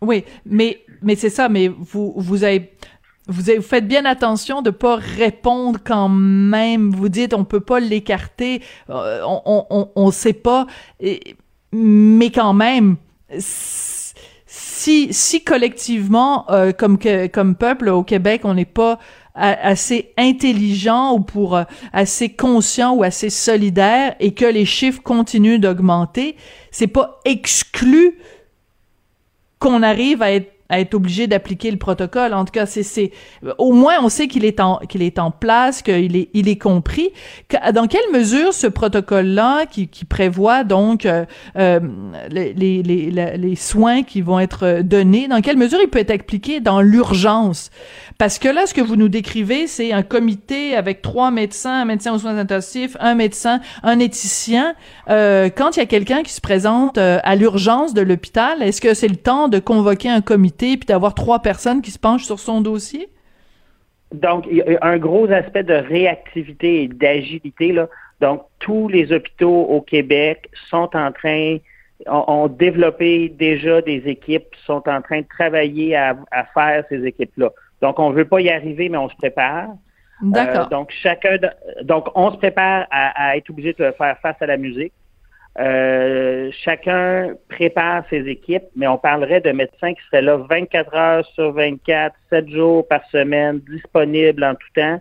Oui, 0.00 0.24
mais 0.44 0.82
mais 1.02 1.14
c'est 1.14 1.30
ça. 1.30 1.48
Mais 1.48 1.68
vous 1.68 2.12
vous 2.16 2.44
avez 2.44 2.72
vous, 3.28 3.42
vous 3.56 3.62
faites 3.62 3.88
bien 3.88 4.04
attention 4.04 4.62
de 4.62 4.70
pas 4.70 4.96
répondre 4.96 5.78
quand 5.82 6.08
même. 6.08 6.90
Vous 6.90 7.08
dites 7.08 7.34
on 7.34 7.44
peut 7.44 7.60
pas 7.60 7.80
l'écarter, 7.80 8.62
euh, 8.90 9.22
on, 9.26 9.66
on, 9.70 9.90
on 9.94 10.10
sait 10.10 10.32
pas, 10.32 10.66
mais 11.72 12.30
quand 12.30 12.54
même. 12.54 12.96
Si, 14.46 15.12
si 15.12 15.42
collectivement, 15.42 16.50
euh, 16.50 16.72
comme, 16.72 16.98
comme 17.32 17.54
peuple 17.56 17.88
au 17.88 18.02
Québec, 18.02 18.42
on 18.44 18.54
n'est 18.54 18.64
pas 18.64 18.98
assez 19.34 20.12
intelligent 20.16 21.14
ou 21.14 21.20
pour 21.20 21.56
euh, 21.56 21.64
assez 21.92 22.28
conscient 22.28 22.94
ou 22.94 23.02
assez 23.02 23.30
solidaire 23.30 24.14
et 24.20 24.32
que 24.32 24.44
les 24.44 24.64
chiffres 24.64 25.02
continuent 25.02 25.58
d'augmenter, 25.58 26.36
c'est 26.70 26.86
pas 26.86 27.20
exclu 27.24 28.18
qu'on 29.58 29.82
arrive 29.82 30.22
à 30.22 30.30
être 30.30 30.53
à 30.68 30.80
être 30.80 30.94
obligé 30.94 31.26
d'appliquer 31.26 31.70
le 31.70 31.76
protocole. 31.76 32.32
En 32.32 32.44
tout 32.44 32.52
cas, 32.52 32.66
c'est, 32.66 33.10
au 33.58 33.72
moins 33.72 33.94
on 34.02 34.08
sait 34.08 34.28
qu'il 34.28 34.44
est 34.44 34.60
en, 34.60 34.78
qu'il 34.88 35.02
est 35.02 35.18
en 35.18 35.30
place, 35.30 35.82
qu'il 35.82 36.16
est, 36.16 36.30
il 36.32 36.48
est 36.48 36.56
compris. 36.56 37.10
Dans 37.74 37.86
quelle 37.86 38.10
mesure 38.12 38.54
ce 38.54 38.66
protocole-là, 38.66 39.66
qui, 39.66 39.88
qui 39.88 40.04
prévoit 40.04 40.64
donc 40.64 41.06
euh, 41.06 41.24
euh 41.56 41.80
les, 42.30 42.52
les, 42.54 42.82
les, 42.82 43.10
les, 43.10 43.56
soins 43.56 44.02
qui 44.02 44.20
vont 44.20 44.40
être 44.40 44.80
donnés, 44.82 45.28
dans 45.28 45.40
quelle 45.40 45.56
mesure 45.56 45.78
il 45.82 45.88
peut 45.88 45.98
être 45.98 46.10
appliqué 46.10 46.60
dans 46.60 46.80
l'urgence? 46.80 47.70
Parce 48.18 48.38
que 48.38 48.48
là, 48.48 48.66
ce 48.66 48.74
que 48.74 48.80
vous 48.80 48.96
nous 48.96 49.08
décrivez, 49.08 49.66
c'est 49.66 49.92
un 49.92 50.02
comité 50.02 50.76
avec 50.76 51.02
trois 51.02 51.30
médecins, 51.30 51.82
un 51.82 51.84
médecin 51.84 52.14
aux 52.14 52.18
soins 52.18 52.38
intensifs, 52.38 52.96
un 53.00 53.14
médecin, 53.14 53.60
un 53.82 53.98
éthicien. 53.98 54.74
Euh, 55.10 55.50
quand 55.54 55.76
il 55.76 55.80
y 55.80 55.82
a 55.82 55.86
quelqu'un 55.86 56.22
qui 56.22 56.32
se 56.32 56.40
présente 56.40 56.98
euh, 56.98 57.18
à 57.22 57.36
l'urgence 57.36 57.92
de 57.92 58.00
l'hôpital, 58.00 58.62
est-ce 58.62 58.80
que 58.80 58.94
c'est 58.94 59.08
le 59.08 59.16
temps 59.16 59.48
de 59.48 59.58
convoquer 59.58 60.08
un 60.08 60.20
comité 60.20 60.53
puis 60.56 60.86
d'avoir 60.86 61.14
trois 61.14 61.40
personnes 61.40 61.82
qui 61.82 61.90
se 61.90 61.98
penchent 61.98 62.24
sur 62.24 62.38
son 62.38 62.60
dossier? 62.60 63.08
Donc, 64.12 64.46
il 64.48 64.58
y 64.58 64.62
a 64.62 64.78
un 64.82 64.98
gros 64.98 65.30
aspect 65.30 65.64
de 65.64 65.74
réactivité 65.74 66.82
et 66.82 66.88
d'agilité. 66.88 67.72
Là. 67.72 67.88
Donc, 68.20 68.42
tous 68.60 68.88
les 68.88 69.12
hôpitaux 69.12 69.62
au 69.62 69.80
Québec 69.80 70.48
sont 70.70 70.88
en 70.94 71.10
train, 71.10 71.58
ont, 72.06 72.48
développé 72.48 73.28
déjà 73.28 73.82
des 73.82 74.02
équipes, 74.06 74.46
sont 74.66 74.88
en 74.88 75.02
train 75.02 75.20
de 75.20 75.26
travailler 75.28 75.96
à, 75.96 76.16
faire 76.54 76.84
ces 76.88 77.04
équipes-là. 77.04 77.50
Donc, 77.82 77.98
on 77.98 78.10
ne 78.10 78.14
veut 78.14 78.24
pas 78.24 78.40
y 78.40 78.50
arriver, 78.50 78.88
mais 78.88 78.98
on 78.98 79.08
se 79.08 79.16
prépare. 79.16 79.68
D'accord. 80.22 80.66
Euh, 80.66 80.68
donc, 80.68 80.92
chacun, 81.02 81.36
donc, 81.82 82.06
on 82.14 82.30
se 82.30 82.36
prépare 82.36 82.86
à, 82.90 83.30
à, 83.30 83.36
être 83.36 83.50
obligé 83.50 83.72
de 83.72 83.90
faire 83.90 84.16
face 84.22 84.36
à 84.40 84.46
la 84.46 84.56
musique. 84.56 84.92
Euh, 85.56 86.50
chacun 86.64 87.34
prépare 87.48 88.02
ses 88.10 88.28
équipes, 88.28 88.64
mais 88.74 88.88
on 88.88 88.98
parlerait 88.98 89.40
de 89.40 89.52
médecins 89.52 89.94
qui 89.94 90.00
seraient 90.06 90.22
là 90.22 90.36
24 90.36 90.94
heures 90.94 91.26
sur 91.34 91.52
24, 91.52 92.14
7 92.30 92.48
jours 92.48 92.88
par 92.88 93.04
semaine, 93.10 93.60
disponibles 93.70 94.42
en 94.42 94.54
tout 94.54 94.68
temps, 94.74 95.00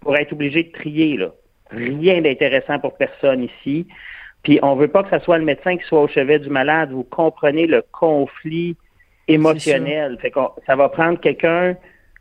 pour 0.00 0.16
être 0.16 0.32
obligé 0.32 0.64
de 0.64 0.72
trier. 0.72 1.16
Là. 1.16 1.30
Rien 1.70 2.20
d'intéressant 2.20 2.78
pour 2.78 2.96
personne 2.96 3.44
ici. 3.44 3.86
Puis 4.42 4.58
on 4.62 4.76
veut 4.76 4.88
pas 4.88 5.02
que 5.02 5.18
ce 5.18 5.24
soit 5.24 5.38
le 5.38 5.44
médecin 5.44 5.76
qui 5.76 5.84
soit 5.84 6.02
au 6.02 6.08
chevet 6.08 6.38
du 6.38 6.50
malade. 6.50 6.90
Vous 6.92 7.02
comprenez 7.02 7.66
le 7.66 7.82
conflit 7.90 8.76
émotionnel. 9.28 10.18
Fait 10.20 10.32
ça 10.66 10.76
va 10.76 10.88
prendre 10.90 11.18
quelqu'un 11.18 11.74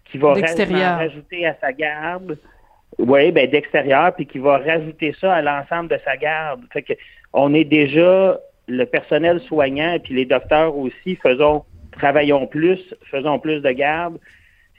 qui 0.06 0.18
va 0.18 0.34
rajouter 0.34 1.46
à 1.46 1.56
sa 1.60 1.74
garde. 1.74 2.38
Oui, 2.98 3.32
ben 3.32 3.50
d'extérieur, 3.50 4.16
puis 4.16 4.26
qui 4.26 4.40
va 4.40 4.58
rajouter 4.60 5.14
ça 5.20 5.34
à 5.34 5.42
l'ensemble 5.42 5.90
de 5.90 6.00
sa 6.06 6.16
garde. 6.16 6.62
Fait 6.72 6.82
que 6.82 6.94
on 7.36 7.54
est 7.54 7.66
déjà 7.66 8.40
le 8.68 8.86
personnel 8.86 9.42
soignant 9.42 9.94
et 9.94 10.00
puis 10.00 10.16
les 10.16 10.26
docteurs 10.26 10.76
aussi, 10.76 11.16
faisons, 11.18 11.64
travaillons 11.92 12.48
plus, 12.48 12.80
faisons 13.12 13.38
plus 13.40 13.62
de 13.62 13.72
garde. 13.72 14.18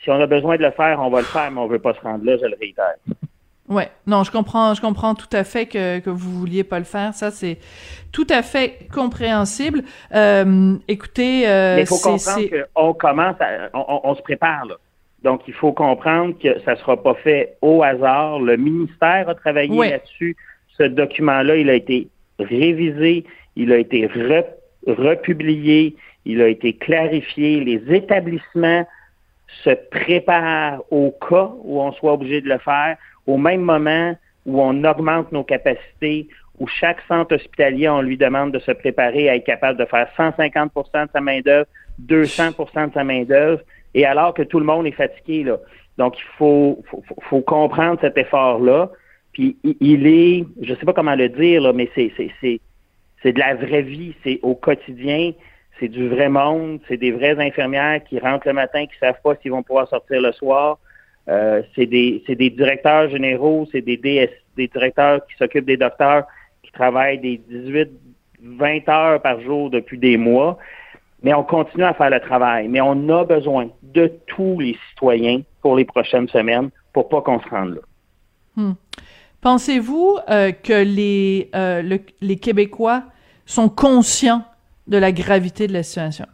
Si 0.03 0.11
on 0.11 0.21
a 0.21 0.27
besoin 0.27 0.57
de 0.57 0.63
le 0.63 0.71
faire, 0.71 1.01
on 1.01 1.11
va 1.11 1.19
le 1.19 1.27
faire, 1.27 1.51
mais 1.51 1.61
on 1.61 1.67
veut 1.67 1.79
pas 1.79 1.95
se 1.95 2.01
rendre 2.01 2.25
là, 2.25 2.37
je 2.41 2.47
le 2.47 2.57
réitère. 2.59 2.95
Ouais, 3.69 3.89
non, 4.07 4.23
je 4.23 4.31
comprends, 4.31 4.75
je 4.75 4.81
comprends 4.81 5.15
tout 5.15 5.29
à 5.33 5.45
fait 5.45 5.67
que, 5.67 5.99
que 5.99 6.11
vous 6.11 6.31
vouliez 6.39 6.65
pas 6.65 6.79
le 6.79 6.85
faire. 6.85 7.13
Ça, 7.15 7.31
c'est 7.31 7.59
tout 8.13 8.27
à 8.31 8.43
fait 8.43 8.89
compréhensible. 8.93 9.83
Euh, 10.15 10.77
écoutez, 10.89 11.49
euh, 11.49 11.77
mais 11.77 11.83
il 11.83 11.87
faut 11.87 11.97
comprendre 11.97 12.47
qu'on 12.75 12.95
commence, 12.95 13.37
on, 13.75 14.15
se 14.15 14.23
prépare 14.23 14.67
là. 14.67 14.77
Donc, 15.23 15.43
il 15.49 15.55
faut 15.55 15.73
comprendre 15.73 16.35
que 16.39 16.61
ça 16.61 16.77
sera 16.77 17.03
pas 17.03 17.15
fait 17.15 17.57
au 17.61 17.83
hasard. 17.83 18.39
Le 18.39 18.57
ministère 18.57 19.29
a 19.29 19.35
travaillé 19.35 19.91
là-dessus. 19.91 20.37
Ce 20.79 20.85
document-là, 20.85 21.57
il 21.57 21.69
a 21.69 21.75
été 21.75 22.09
révisé, 22.39 23.25
il 23.57 23.73
a 23.73 23.79
été 23.79 24.09
republié, 24.87 25.97
il 26.25 26.43
a 26.43 26.49
été 26.49 26.75
clarifié. 26.75 27.61
Les 27.65 27.95
établissements 27.95 28.87
se 29.65 29.71
préparent 29.91 30.83
au 30.91 31.13
cas 31.13 31.51
où 31.63 31.81
on 31.81 31.93
soit 31.93 32.13
obligé 32.13 32.41
de 32.41 32.49
le 32.49 32.59
faire, 32.59 32.97
au 33.27 33.37
même 33.37 33.63
moment 33.63 34.17
où 34.45 34.61
on 34.61 34.85
augmente 34.85 35.33
nos 35.33 35.45
capacités, 35.45 36.29
où 36.59 36.67
chaque 36.67 37.01
centre 37.09 37.35
hospitalier, 37.35 37.89
on 37.89 38.01
lui 38.01 38.17
demande 38.17 38.53
de 38.53 38.59
se 38.59 38.73
préparer 38.73 39.29
à 39.29 39.37
être 39.37 39.45
capable 39.45 39.79
de 39.79 39.85
faire 39.85 40.09
150% 40.17 41.07
de 41.07 41.11
sa 41.13 41.21
main-d'œuvre, 41.21 41.67
200% 42.07 42.89
de 42.89 42.95
sa 42.95 43.05
main-d'œuvre, 43.05 43.61
et 43.95 44.05
alors 44.05 44.35
que 44.35 44.43
tout 44.43 44.59
le 44.59 44.67
monde 44.67 44.87
est 44.87 44.93
fatigué. 44.93 45.45
Là. 45.45 45.59
Donc, 45.99 46.19
il 46.19 46.25
faut, 46.39 46.83
faut, 46.91 47.03
faut 47.23 47.41
comprendre 47.41 47.99
cet 48.01 48.17
effort-là. 48.17 48.91
Puis 49.37 49.55
il 49.81 50.07
est, 50.07 50.47
je 50.63 50.73
sais 50.73 50.87
pas 50.87 50.95
comment 50.95 51.15
le 51.15 51.29
dire, 51.29 51.75
mais 51.75 51.91
c'est, 51.95 52.11
c'est, 52.17 52.31
c'est, 52.41 53.33
de 53.35 53.39
la 53.39 53.55
vraie 53.55 53.83
vie, 53.83 54.15
c'est 54.25 54.41
au 54.43 54.55
quotidien, 54.55 55.33
c'est 55.79 55.89
du 55.89 56.09
vrai 56.09 56.31
monde, 56.31 56.81
c'est 56.89 56.97
des 56.97 57.13
vraies 57.13 57.39
infirmières 57.39 58.03
qui 58.05 58.19
rentrent 58.19 58.47
le 58.47 58.55
matin, 58.55 58.87
qui 58.87 58.97
savent 58.99 59.21
pas 59.23 59.35
s'ils 59.37 59.51
vont 59.51 59.63
pouvoir 59.63 59.91
sortir 59.91 60.23
le 60.23 60.33
soir. 60.33 60.79
Euh, 61.29 61.61
c'est 61.75 61.85
des, 61.85 62.25
des 62.27 62.49
directeurs 62.49 63.11
généraux, 63.11 63.69
c'est 63.71 63.83
des 63.83 63.99
DS, 63.99 64.31
des 64.57 64.69
directeurs 64.69 65.21
qui 65.27 65.37
s'occupent 65.37 65.67
des 65.67 65.77
docteurs 65.77 66.25
qui 66.63 66.73
travaillent 66.73 67.19
des 67.19 67.37
18, 67.37 67.91
20 68.43 68.89
heures 68.89 69.21
par 69.21 69.39
jour 69.43 69.69
depuis 69.69 69.99
des 69.99 70.17
mois. 70.17 70.57
Mais 71.23 71.35
on 71.35 71.45
continue 71.45 71.85
à 71.85 71.93
faire 71.93 72.09
le 72.09 72.21
travail. 72.21 72.69
Mais 72.69 72.81
on 72.81 73.07
a 73.11 73.27
besoin 73.27 73.69
de 73.83 74.11
tous 74.29 74.59
les 74.61 74.79
citoyens 74.89 75.43
pour 75.61 75.77
les 75.77 75.85
prochaines 75.85 76.29
semaines 76.29 76.71
pour 76.95 77.11
pas 77.11 77.21
qu'on 77.21 77.39
se 77.39 77.49
rende 77.51 77.75
là. 77.75 77.81
Hmm. 78.57 78.73
Pensez-vous 79.47 80.19
euh, 80.29 80.51
que 80.51 80.83
les, 80.83 81.51
euh, 81.55 81.99
les 82.21 82.37
Québécois 82.37 83.05
sont 83.45 83.69
conscients 83.69 84.43
de 84.89 84.99
la 84.99 85.13
gravité 85.13 85.69
de 85.69 85.73
la 85.73 85.85
situation? 85.85 86.27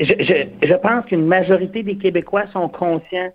Je, 0.00 0.74
pense 0.74 1.04
qu'une 1.04 1.26
majorité 1.26 1.84
des 1.84 1.96
Québécois 1.96 2.48
sont 2.52 2.68
conscients 2.68 3.32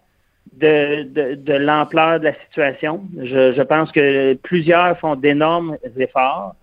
de, 0.52 1.04
de, 1.36 1.54
l'ampleur 1.54 2.20
de 2.20 2.26
la 2.26 2.34
situation. 2.44 3.06
Je, 3.16 3.62
pense 3.62 3.90
que 3.94 4.34
plusieurs 4.34 5.00
font 5.00 5.16
d'énormes 5.16 5.78
efforts. 5.98 6.56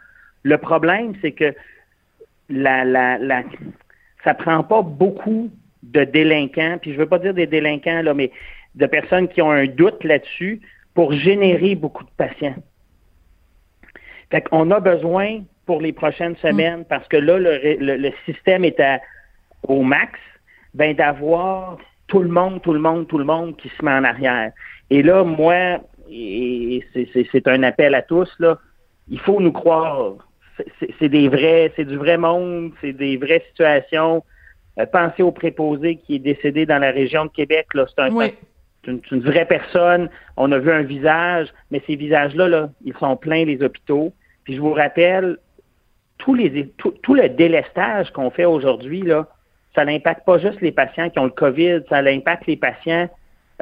Le 0.43 0.59
problème, 0.59 1.15
c'est 1.23 1.33
que 1.33 1.55
la, 2.51 2.85
la, 2.85 3.17
la, 3.17 3.45
ça 4.25 4.35
prend 4.35 4.63
pas 4.63 4.83
beaucoup 4.83 5.51
de 5.85 6.05
délinquants, 6.05 6.77
puis 6.83 6.93
je 6.93 6.99
veux 6.99 7.09
pas 7.09 7.19
dire 7.19 7.33
des 7.33 7.47
délinquants, 7.47 8.03
là, 8.03 8.13
mais 8.13 8.31
de 8.75 8.85
personnes 8.85 9.27
qui 9.27 9.41
ont 9.41 9.51
un 9.51 9.65
doute 9.65 10.05
là-dessus 10.05 10.61
pour 11.01 11.15
générer 11.15 11.77
beaucoup 11.77 12.05
de 12.05 12.11
patients. 12.19 12.63
Fait 14.31 14.43
qu'on 14.43 14.71
a 14.71 14.81
besoin, 14.81 15.41
pour 15.65 15.81
les 15.81 15.95
prochaines 15.95 16.35
mm. 16.35 16.47
semaines, 16.47 16.85
parce 16.85 17.09
que 17.09 17.17
là, 17.17 17.39
le, 17.39 18.11
système 18.27 18.67
est 18.67 18.83
au 19.67 19.81
max, 19.81 20.21
ben 20.75 20.95
d'avoir 20.95 21.79
tout 22.07 22.19
le 22.19 22.29
monde, 22.29 22.61
tout 22.61 22.75
le 22.75 22.81
monde, 22.81 23.09
tout 23.09 23.17
le 23.17 23.25
monde 23.25 23.57
qui 23.57 23.71
se 23.71 23.83
met 23.83 23.93
en 23.93 24.05
arrière. 24.05 24.53
Et 24.91 25.03
là, 25.03 25.25
moi, 25.25 25.79
et 26.11 26.85
c'est 27.33 27.49
un 27.49 27.63
appel 27.63 27.95
à 27.95 28.03
tous, 28.03 28.31
là, 28.39 28.59
il 29.09 29.21
faut 29.21 29.41
nous 29.41 29.53
croire. 29.53 30.17
C'est 30.99 31.09
des 31.09 31.31
vrais, 31.31 31.73
c'est 31.77 31.87
du 31.87 31.97
vrai 31.97 32.19
monde, 32.19 32.73
c'est 32.83 32.93
des 32.93 33.17
vraies 33.17 33.43
situations. 33.49 34.23
Euh, 34.79 34.85
pensez 34.85 35.23
au 35.23 35.33
préposé 35.33 35.97
qui 35.97 36.17
est 36.17 36.19
décédé 36.19 36.67
dans 36.67 36.79
la 36.79 36.91
région 36.91 37.25
de 37.25 37.31
Québec. 37.31 37.69
Là, 37.73 37.87
c'est 37.89 38.03
un, 38.03 38.11
une, 38.87 39.21
vraie 39.21 39.47
personne. 39.47 40.09
On 40.37 40.51
a 40.53 40.59
vu 40.59 40.71
un 40.71 40.83
visage, 40.83 41.49
mais 41.71 41.83
ces 41.87 41.97
visages-là, 41.97 42.49
là, 42.49 42.71
ils 42.85 42.95
sont 42.95 43.17
pleins 43.17 43.45
les 43.45 43.63
hôpitaux. 43.63 44.13
Puis 44.45 44.57
je 44.57 44.61
vous 44.61 44.73
rappelle, 44.73 45.39
tous 46.19 46.35
les, 46.35 46.69
tout, 46.79 46.95
tout 47.03 47.15
le 47.15 47.29
délestage 47.29 48.11
qu'on 48.13 48.31
fait 48.31 48.45
aujourd'hui, 48.45 49.03
là, 49.03 49.27
ça 49.75 49.85
n'impacte 49.85 50.25
pas 50.25 50.39
juste 50.39 50.61
les 50.61 50.73
patients 50.73 51.11
qui 51.11 51.19
ont 51.19 51.25
le 51.25 51.31
COVID, 51.31 51.83
ça 51.89 51.99
impacte 51.99 52.47
les 52.47 52.57
patients 52.57 53.09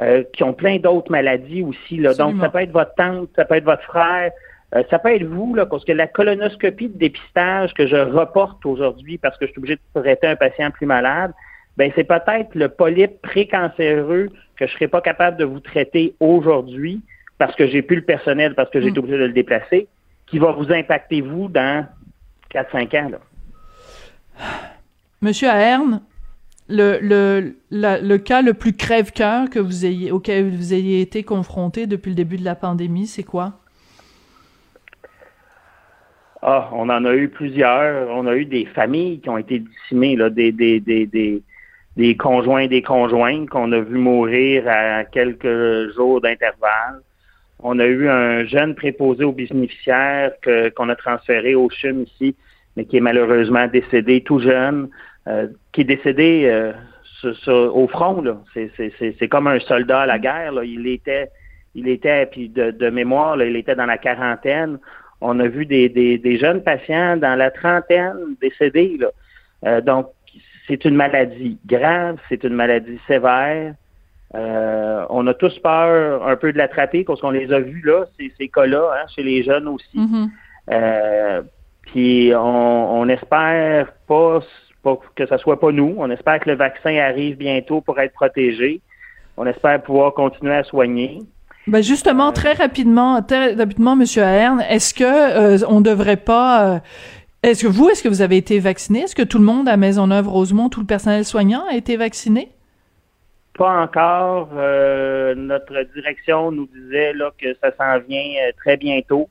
euh, 0.01 0.23
qui 0.33 0.43
ont 0.43 0.53
plein 0.53 0.77
d'autres 0.77 1.11
maladies 1.11 1.61
aussi. 1.61 1.97
Là. 1.97 2.13
Donc, 2.13 2.39
ça 2.39 2.49
peut 2.49 2.59
être 2.59 2.71
votre 2.71 2.95
tante, 2.95 3.29
ça 3.35 3.45
peut 3.45 3.55
être 3.55 3.65
votre 3.65 3.83
frère, 3.83 4.31
euh, 4.75 4.83
ça 4.89 4.99
peut 4.99 5.13
être 5.13 5.25
vous, 5.25 5.55
là, 5.55 5.65
parce 5.65 5.83
que 5.83 5.91
la 5.91 6.07
colonoscopie 6.07 6.89
de 6.89 6.97
dépistage 6.97 7.73
que 7.73 7.85
je 7.85 7.95
reporte 7.95 8.65
aujourd'hui 8.65 9.17
parce 9.17 9.37
que 9.37 9.45
je 9.45 9.51
suis 9.51 9.59
obligé 9.59 9.75
de 9.75 10.01
traiter 10.01 10.27
un 10.27 10.35
patient 10.35 10.71
plus 10.71 10.85
malade, 10.85 11.33
ben 11.79 11.93
c'est 11.95 12.03
peut-être 12.03 12.55
le 12.55 12.67
polype 12.67 13.21
précancéreux 13.21 14.27
que 14.57 14.67
je 14.67 14.71
ne 14.73 14.75
serais 14.75 14.89
pas 14.89 14.99
capable 14.99 15.37
de 15.37 15.45
vous 15.45 15.61
traiter 15.61 16.13
aujourd'hui 16.19 17.01
parce 17.37 17.55
que 17.55 17.67
j'ai 17.67 17.81
plus 17.81 17.95
le 17.95 18.01
personnel, 18.01 18.53
parce 18.53 18.69
que 18.69 18.81
j'ai 18.81 18.89
été 18.89 18.99
mm. 18.99 19.03
obligé 19.03 19.17
de 19.17 19.23
le 19.23 19.31
déplacer, 19.31 19.87
qui 20.27 20.39
va 20.39 20.51
vous 20.51 20.73
impacter, 20.73 21.21
vous, 21.21 21.47
dans 21.47 21.87
4-5 22.53 23.01
ans. 23.01 23.09
Là. 23.11 23.19
Monsieur 25.21 25.47
Ahern, 25.47 26.01
le, 26.67 26.99
le, 27.01 27.55
le 27.71 28.17
cas 28.17 28.41
le 28.41 28.53
plus 28.53 28.73
crève-cœur 28.73 29.49
que 29.49 29.59
vous 29.59 29.85
ayez, 29.85 30.11
auquel 30.11 30.49
vous 30.49 30.73
ayez 30.73 30.99
été 30.99 31.23
confronté 31.23 31.87
depuis 31.87 32.09
le 32.09 32.15
début 32.15 32.37
de 32.37 32.43
la 32.43 32.55
pandémie, 32.55 33.07
c'est 33.07 33.23
quoi? 33.23 33.53
Ah, 36.41 36.69
on 36.73 36.89
en 36.89 37.05
a 37.05 37.13
eu 37.15 37.29
plusieurs. 37.29 38.09
On 38.09 38.27
a 38.27 38.35
eu 38.35 38.43
des 38.43 38.65
familles 38.65 39.21
qui 39.21 39.29
ont 39.29 39.37
été 39.37 39.59
décimées, 39.59 40.17
là, 40.17 40.29
des, 40.29 40.51
des, 40.51 40.81
des, 40.81 41.05
des, 41.05 41.41
des 41.99 42.15
conjoints 42.15 42.67
des 42.67 42.81
conjointes 42.81 43.49
qu'on 43.49 43.73
a 43.73 43.81
vu 43.81 43.97
mourir 43.97 44.63
à 44.67 45.03
quelques 45.03 45.93
jours 45.95 46.21
d'intervalle. 46.21 47.01
On 47.61 47.77
a 47.77 47.85
eu 47.85 48.07
un 48.07 48.45
jeune 48.45 48.73
préposé 48.73 49.25
aux 49.25 49.33
bénéficiaires 49.33 50.31
qu'on 50.77 50.87
a 50.87 50.95
transféré 50.95 51.55
au 51.55 51.69
CHUM 51.69 52.03
ici, 52.03 52.37
mais 52.77 52.85
qui 52.85 52.95
est 52.95 53.01
malheureusement 53.01 53.67
décédé 53.67 54.21
tout 54.21 54.39
jeune, 54.39 54.87
euh, 55.27 55.47
qui 55.73 55.81
est 55.81 55.91
décédé 55.95 56.45
euh, 56.45 56.71
au 57.47 57.85
front. 57.89 58.23
C'est 58.53 59.27
comme 59.27 59.47
un 59.47 59.59
soldat 59.59 60.03
à 60.03 60.05
la 60.05 60.19
guerre. 60.19 60.53
Là. 60.53 60.63
Il 60.63 60.87
était, 60.87 61.27
il 61.75 61.89
était, 61.89 62.27
puis 62.27 62.47
de, 62.47 62.71
de 62.71 62.89
mémoire, 62.89 63.35
là, 63.35 63.43
il 63.43 63.57
était 63.57 63.75
dans 63.75 63.85
la 63.85 63.97
quarantaine. 63.97 64.79
On 65.19 65.37
a 65.41 65.47
vu 65.49 65.65
des, 65.65 65.89
des, 65.89 66.37
jeunes 66.37 66.63
patients 66.63 67.17
dans 67.17 67.35
la 67.35 67.51
trentaine 67.51 68.37
décédés. 68.39 68.95
Là. 68.97 69.09
Euh, 69.65 69.81
donc, 69.81 70.07
c'est 70.69 70.85
une 70.85 70.95
maladie 70.95 71.57
grave, 71.65 72.17
c'est 72.29 72.43
une 72.43 72.53
maladie 72.53 72.99
sévère. 73.07 73.73
Euh, 74.35 75.05
on 75.09 75.25
a 75.25 75.33
tous 75.33 75.57
peur 75.59 76.25
un 76.25 76.35
peu 76.35 76.53
de 76.53 76.57
l'attraper 76.57 77.03
parce 77.03 77.19
qu'on 77.19 77.31
les 77.31 77.51
a 77.51 77.59
vus 77.59 77.81
là, 77.83 78.05
ces, 78.17 78.31
ces 78.37 78.47
cas-là, 78.47 78.91
hein, 78.93 79.07
chez 79.13 79.23
les 79.23 79.43
jeunes 79.43 79.67
aussi. 79.67 79.97
Mm-hmm. 79.97 80.29
Euh, 80.71 81.41
puis 81.81 82.31
on, 82.35 82.99
on, 82.99 83.09
espère 83.09 83.91
pas, 84.07 84.39
pas 84.83 84.99
que 85.15 85.25
ce 85.25 85.37
soit 85.37 85.59
pas 85.59 85.71
nous. 85.71 85.95
On 85.97 86.11
espère 86.11 86.39
que 86.39 86.49
le 86.49 86.55
vaccin 86.55 86.95
arrive 86.97 87.37
bientôt 87.37 87.81
pour 87.81 87.99
être 87.99 88.13
protégé. 88.13 88.81
On 89.35 89.47
espère 89.47 89.81
pouvoir 89.81 90.13
continuer 90.13 90.55
à 90.55 90.63
soigner. 90.63 91.21
Ben 91.69 91.83
justement, 91.83 92.31
très 92.31 92.53
rapidement, 92.53 93.21
très 93.21 93.53
rapidement, 93.53 93.95
Monsieur 93.95 94.23
Ahern, 94.23 94.61
est-ce 94.69 94.93
que 94.93 95.03
euh, 95.03 95.65
on 95.67 95.81
devrait 95.81 96.17
pas 96.17 96.63
euh, 96.63 96.79
est-ce 97.43 97.63
que 97.63 97.67
vous, 97.67 97.89
est-ce 97.89 98.03
que 98.03 98.09
vous 98.09 98.21
avez 98.21 98.37
été 98.37 98.59
vacciné? 98.59 99.01
Est-ce 99.01 99.15
que 99.15 99.23
tout 99.23 99.37
le 99.37 99.45
monde 99.45 99.67
à 99.67 99.77
Maisonneuve-Rosemont, 99.77 100.69
tout 100.69 100.81
le 100.81 100.85
personnel 100.85 101.25
soignant 101.25 101.63
a 101.69 101.75
été 101.75 101.97
vacciné? 101.97 102.49
Pas 103.57 103.81
encore. 103.81 104.49
Euh, 104.55 105.35
notre 105.35 105.81
direction 105.93 106.51
nous 106.51 106.67
disait 106.67 107.13
là, 107.13 107.31
que 107.37 107.55
ça 107.61 107.71
s'en 107.77 107.99
vient 108.07 108.31
très 108.57 108.77
bientôt. 108.77 109.29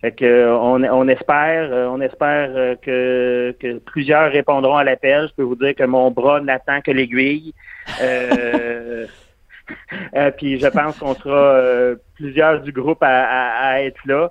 Fait 0.00 0.12
que 0.12 0.50
on, 0.50 0.82
on 0.84 1.08
espère, 1.08 1.70
on 1.90 2.00
espère 2.00 2.76
que, 2.82 3.56
que 3.58 3.78
plusieurs 3.78 4.30
répondront 4.30 4.76
à 4.76 4.84
l'appel. 4.84 5.28
Je 5.30 5.34
peux 5.34 5.42
vous 5.42 5.56
dire 5.56 5.74
que 5.74 5.84
mon 5.84 6.10
bras 6.10 6.40
n'attend 6.40 6.82
que 6.82 6.90
l'aiguille. 6.90 7.54
Euh, 8.02 9.06
puis 10.36 10.58
je 10.58 10.66
pense 10.66 10.98
qu'on 10.98 11.14
sera 11.14 11.54
euh, 11.54 11.96
plusieurs 12.14 12.60
du 12.60 12.72
groupe 12.72 13.02
à, 13.02 13.82
être 13.82 14.00
là. 14.06 14.30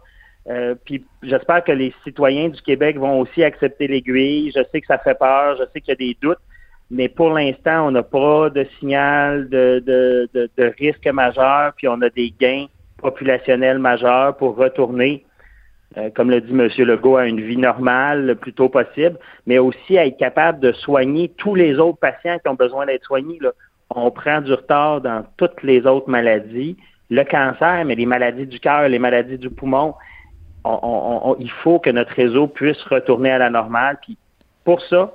Euh, 0.49 0.75
puis 0.83 1.05
j'espère 1.21 1.63
que 1.63 1.71
les 1.71 1.93
citoyens 2.03 2.49
du 2.49 2.61
Québec 2.61 2.97
vont 2.97 3.19
aussi 3.19 3.43
accepter 3.43 3.87
l'aiguille. 3.87 4.51
Je 4.55 4.61
sais 4.71 4.81
que 4.81 4.87
ça 4.87 4.97
fait 4.97 5.17
peur, 5.17 5.57
je 5.57 5.63
sais 5.71 5.81
qu'il 5.81 5.89
y 5.89 5.91
a 5.91 5.95
des 5.95 6.17
doutes, 6.21 6.39
mais 6.91 7.07
pour 7.07 7.29
l'instant, 7.29 7.87
on 7.87 7.91
n'a 7.91 8.03
pas 8.03 8.49
de 8.49 8.65
signal 8.79 9.47
de, 9.49 9.81
de, 9.85 10.29
de, 10.57 10.73
risque 10.77 11.07
majeur, 11.07 11.73
puis 11.77 11.87
on 11.87 12.01
a 12.01 12.09
des 12.09 12.33
gains 12.37 12.65
populationnels 12.97 13.79
majeurs 13.79 14.35
pour 14.35 14.57
retourner, 14.57 15.25
comme 16.15 16.29
le 16.29 16.41
dit 16.41 16.51
M. 16.51 16.67
Legault, 16.85 17.17
à 17.17 17.25
une 17.25 17.41
vie 17.41 17.57
normale 17.57 18.25
le 18.25 18.35
plus 18.35 18.53
tôt 18.53 18.67
possible, 18.67 19.17
mais 19.47 19.59
aussi 19.59 19.97
à 19.97 20.05
être 20.05 20.17
capable 20.17 20.59
de 20.59 20.73
soigner 20.73 21.29
tous 21.37 21.55
les 21.55 21.79
autres 21.79 21.99
patients 21.99 22.37
qui 22.39 22.49
ont 22.49 22.55
besoin 22.55 22.85
d'être 22.85 23.05
soignés. 23.05 23.37
Là 23.39 23.51
on 23.95 24.11
prend 24.11 24.41
du 24.41 24.53
retard 24.53 25.01
dans 25.01 25.25
toutes 25.37 25.61
les 25.63 25.85
autres 25.85 26.09
maladies. 26.09 26.77
Le 27.09 27.23
cancer, 27.23 27.83
mais 27.85 27.95
les 27.95 28.05
maladies 28.05 28.47
du 28.47 28.59
cœur, 28.59 28.87
les 28.87 28.99
maladies 28.99 29.37
du 29.37 29.49
poumon, 29.49 29.93
il 30.65 31.51
faut 31.63 31.79
que 31.79 31.89
notre 31.89 32.13
réseau 32.13 32.47
puisse 32.47 32.81
retourner 32.83 33.31
à 33.31 33.37
la 33.37 33.49
normale. 33.49 33.97
Puis 34.01 34.17
pour 34.63 34.81
ça, 34.81 35.13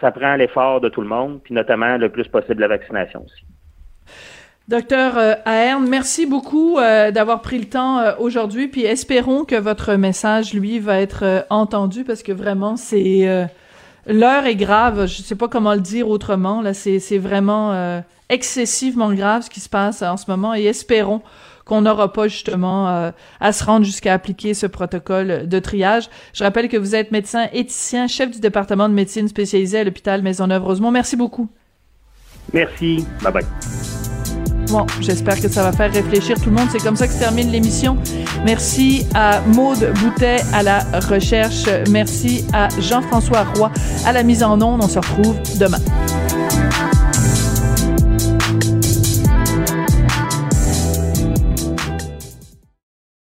ça 0.00 0.10
prend 0.10 0.36
l'effort 0.36 0.80
de 0.80 0.88
tout 0.88 1.00
le 1.00 1.08
monde, 1.08 1.40
puis 1.42 1.54
notamment 1.54 1.96
le 1.96 2.08
plus 2.08 2.28
possible 2.28 2.60
la 2.60 2.68
vaccination 2.68 3.24
aussi. 3.24 3.44
Docteur 4.66 5.18
euh, 5.18 5.34
Ahern, 5.44 5.86
merci 5.86 6.24
beaucoup 6.24 6.78
euh, 6.78 7.10
d'avoir 7.10 7.42
pris 7.42 7.58
le 7.58 7.66
temps 7.66 7.98
euh, 7.98 8.12
aujourd'hui, 8.18 8.68
puis 8.68 8.84
espérons 8.84 9.44
que 9.44 9.56
votre 9.56 9.94
message, 9.94 10.54
lui, 10.54 10.78
va 10.78 11.00
être 11.00 11.46
entendu 11.50 12.04
parce 12.04 12.22
que 12.22 12.32
vraiment, 12.32 12.76
c'est 12.76 13.48
l'heure 14.06 14.46
est 14.46 14.56
grave. 14.56 15.06
Je 15.06 15.22
sais 15.22 15.36
pas 15.36 15.48
comment 15.48 15.74
le 15.74 15.80
dire 15.80 16.08
autrement. 16.08 16.62
Là, 16.62 16.74
c'est 16.74 17.18
vraiment 17.18 17.72
euh, 17.72 18.00
excessivement 18.28 19.12
grave 19.12 19.42
ce 19.42 19.50
qui 19.50 19.60
se 19.60 19.68
passe 19.68 20.02
en 20.02 20.16
ce 20.16 20.30
moment 20.30 20.54
et 20.54 20.64
espérons 20.64 21.22
qu'on 21.64 21.82
n'aura 21.82 22.12
pas 22.12 22.28
justement 22.28 22.88
euh, 22.88 23.10
à 23.40 23.52
se 23.52 23.64
rendre 23.64 23.84
jusqu'à 23.84 24.12
appliquer 24.12 24.54
ce 24.54 24.66
protocole 24.66 25.48
de 25.48 25.58
triage. 25.58 26.08
Je 26.32 26.44
rappelle 26.44 26.68
que 26.68 26.76
vous 26.76 26.94
êtes 26.94 27.10
médecin 27.10 27.48
éthicien, 27.52 28.06
chef 28.06 28.30
du 28.30 28.40
département 28.40 28.88
de 28.88 28.94
médecine 28.94 29.28
spécialisé 29.28 29.78
à 29.78 29.84
l'hôpital 29.84 30.22
Maisonneuve-Rosemont. 30.22 30.90
Merci 30.90 31.16
beaucoup. 31.16 31.48
Merci. 32.52 33.04
Bye 33.22 33.32
bye. 33.32 33.44
Bon, 34.68 34.86
j'espère 35.00 35.40
que 35.40 35.48
ça 35.48 35.62
va 35.62 35.72
faire 35.72 35.92
réfléchir 35.92 36.36
tout 36.40 36.50
le 36.50 36.56
monde. 36.56 36.68
C'est 36.70 36.82
comme 36.82 36.96
ça 36.96 37.06
que 37.06 37.12
se 37.12 37.18
termine 37.18 37.50
l'émission. 37.50 37.96
Merci 38.44 39.06
à 39.14 39.40
Maude 39.42 39.92
Boutet 40.00 40.38
à 40.52 40.62
la 40.62 40.80
recherche. 41.08 41.64
Merci 41.90 42.44
à 42.52 42.68
Jean-François 42.80 43.44
Roy 43.54 43.70
à 44.06 44.12
la 44.12 44.22
mise 44.22 44.42
en 44.42 44.60
onde. 44.60 44.82
On 44.82 44.88
se 44.88 44.98
retrouve 44.98 45.36
demain. 45.58 45.78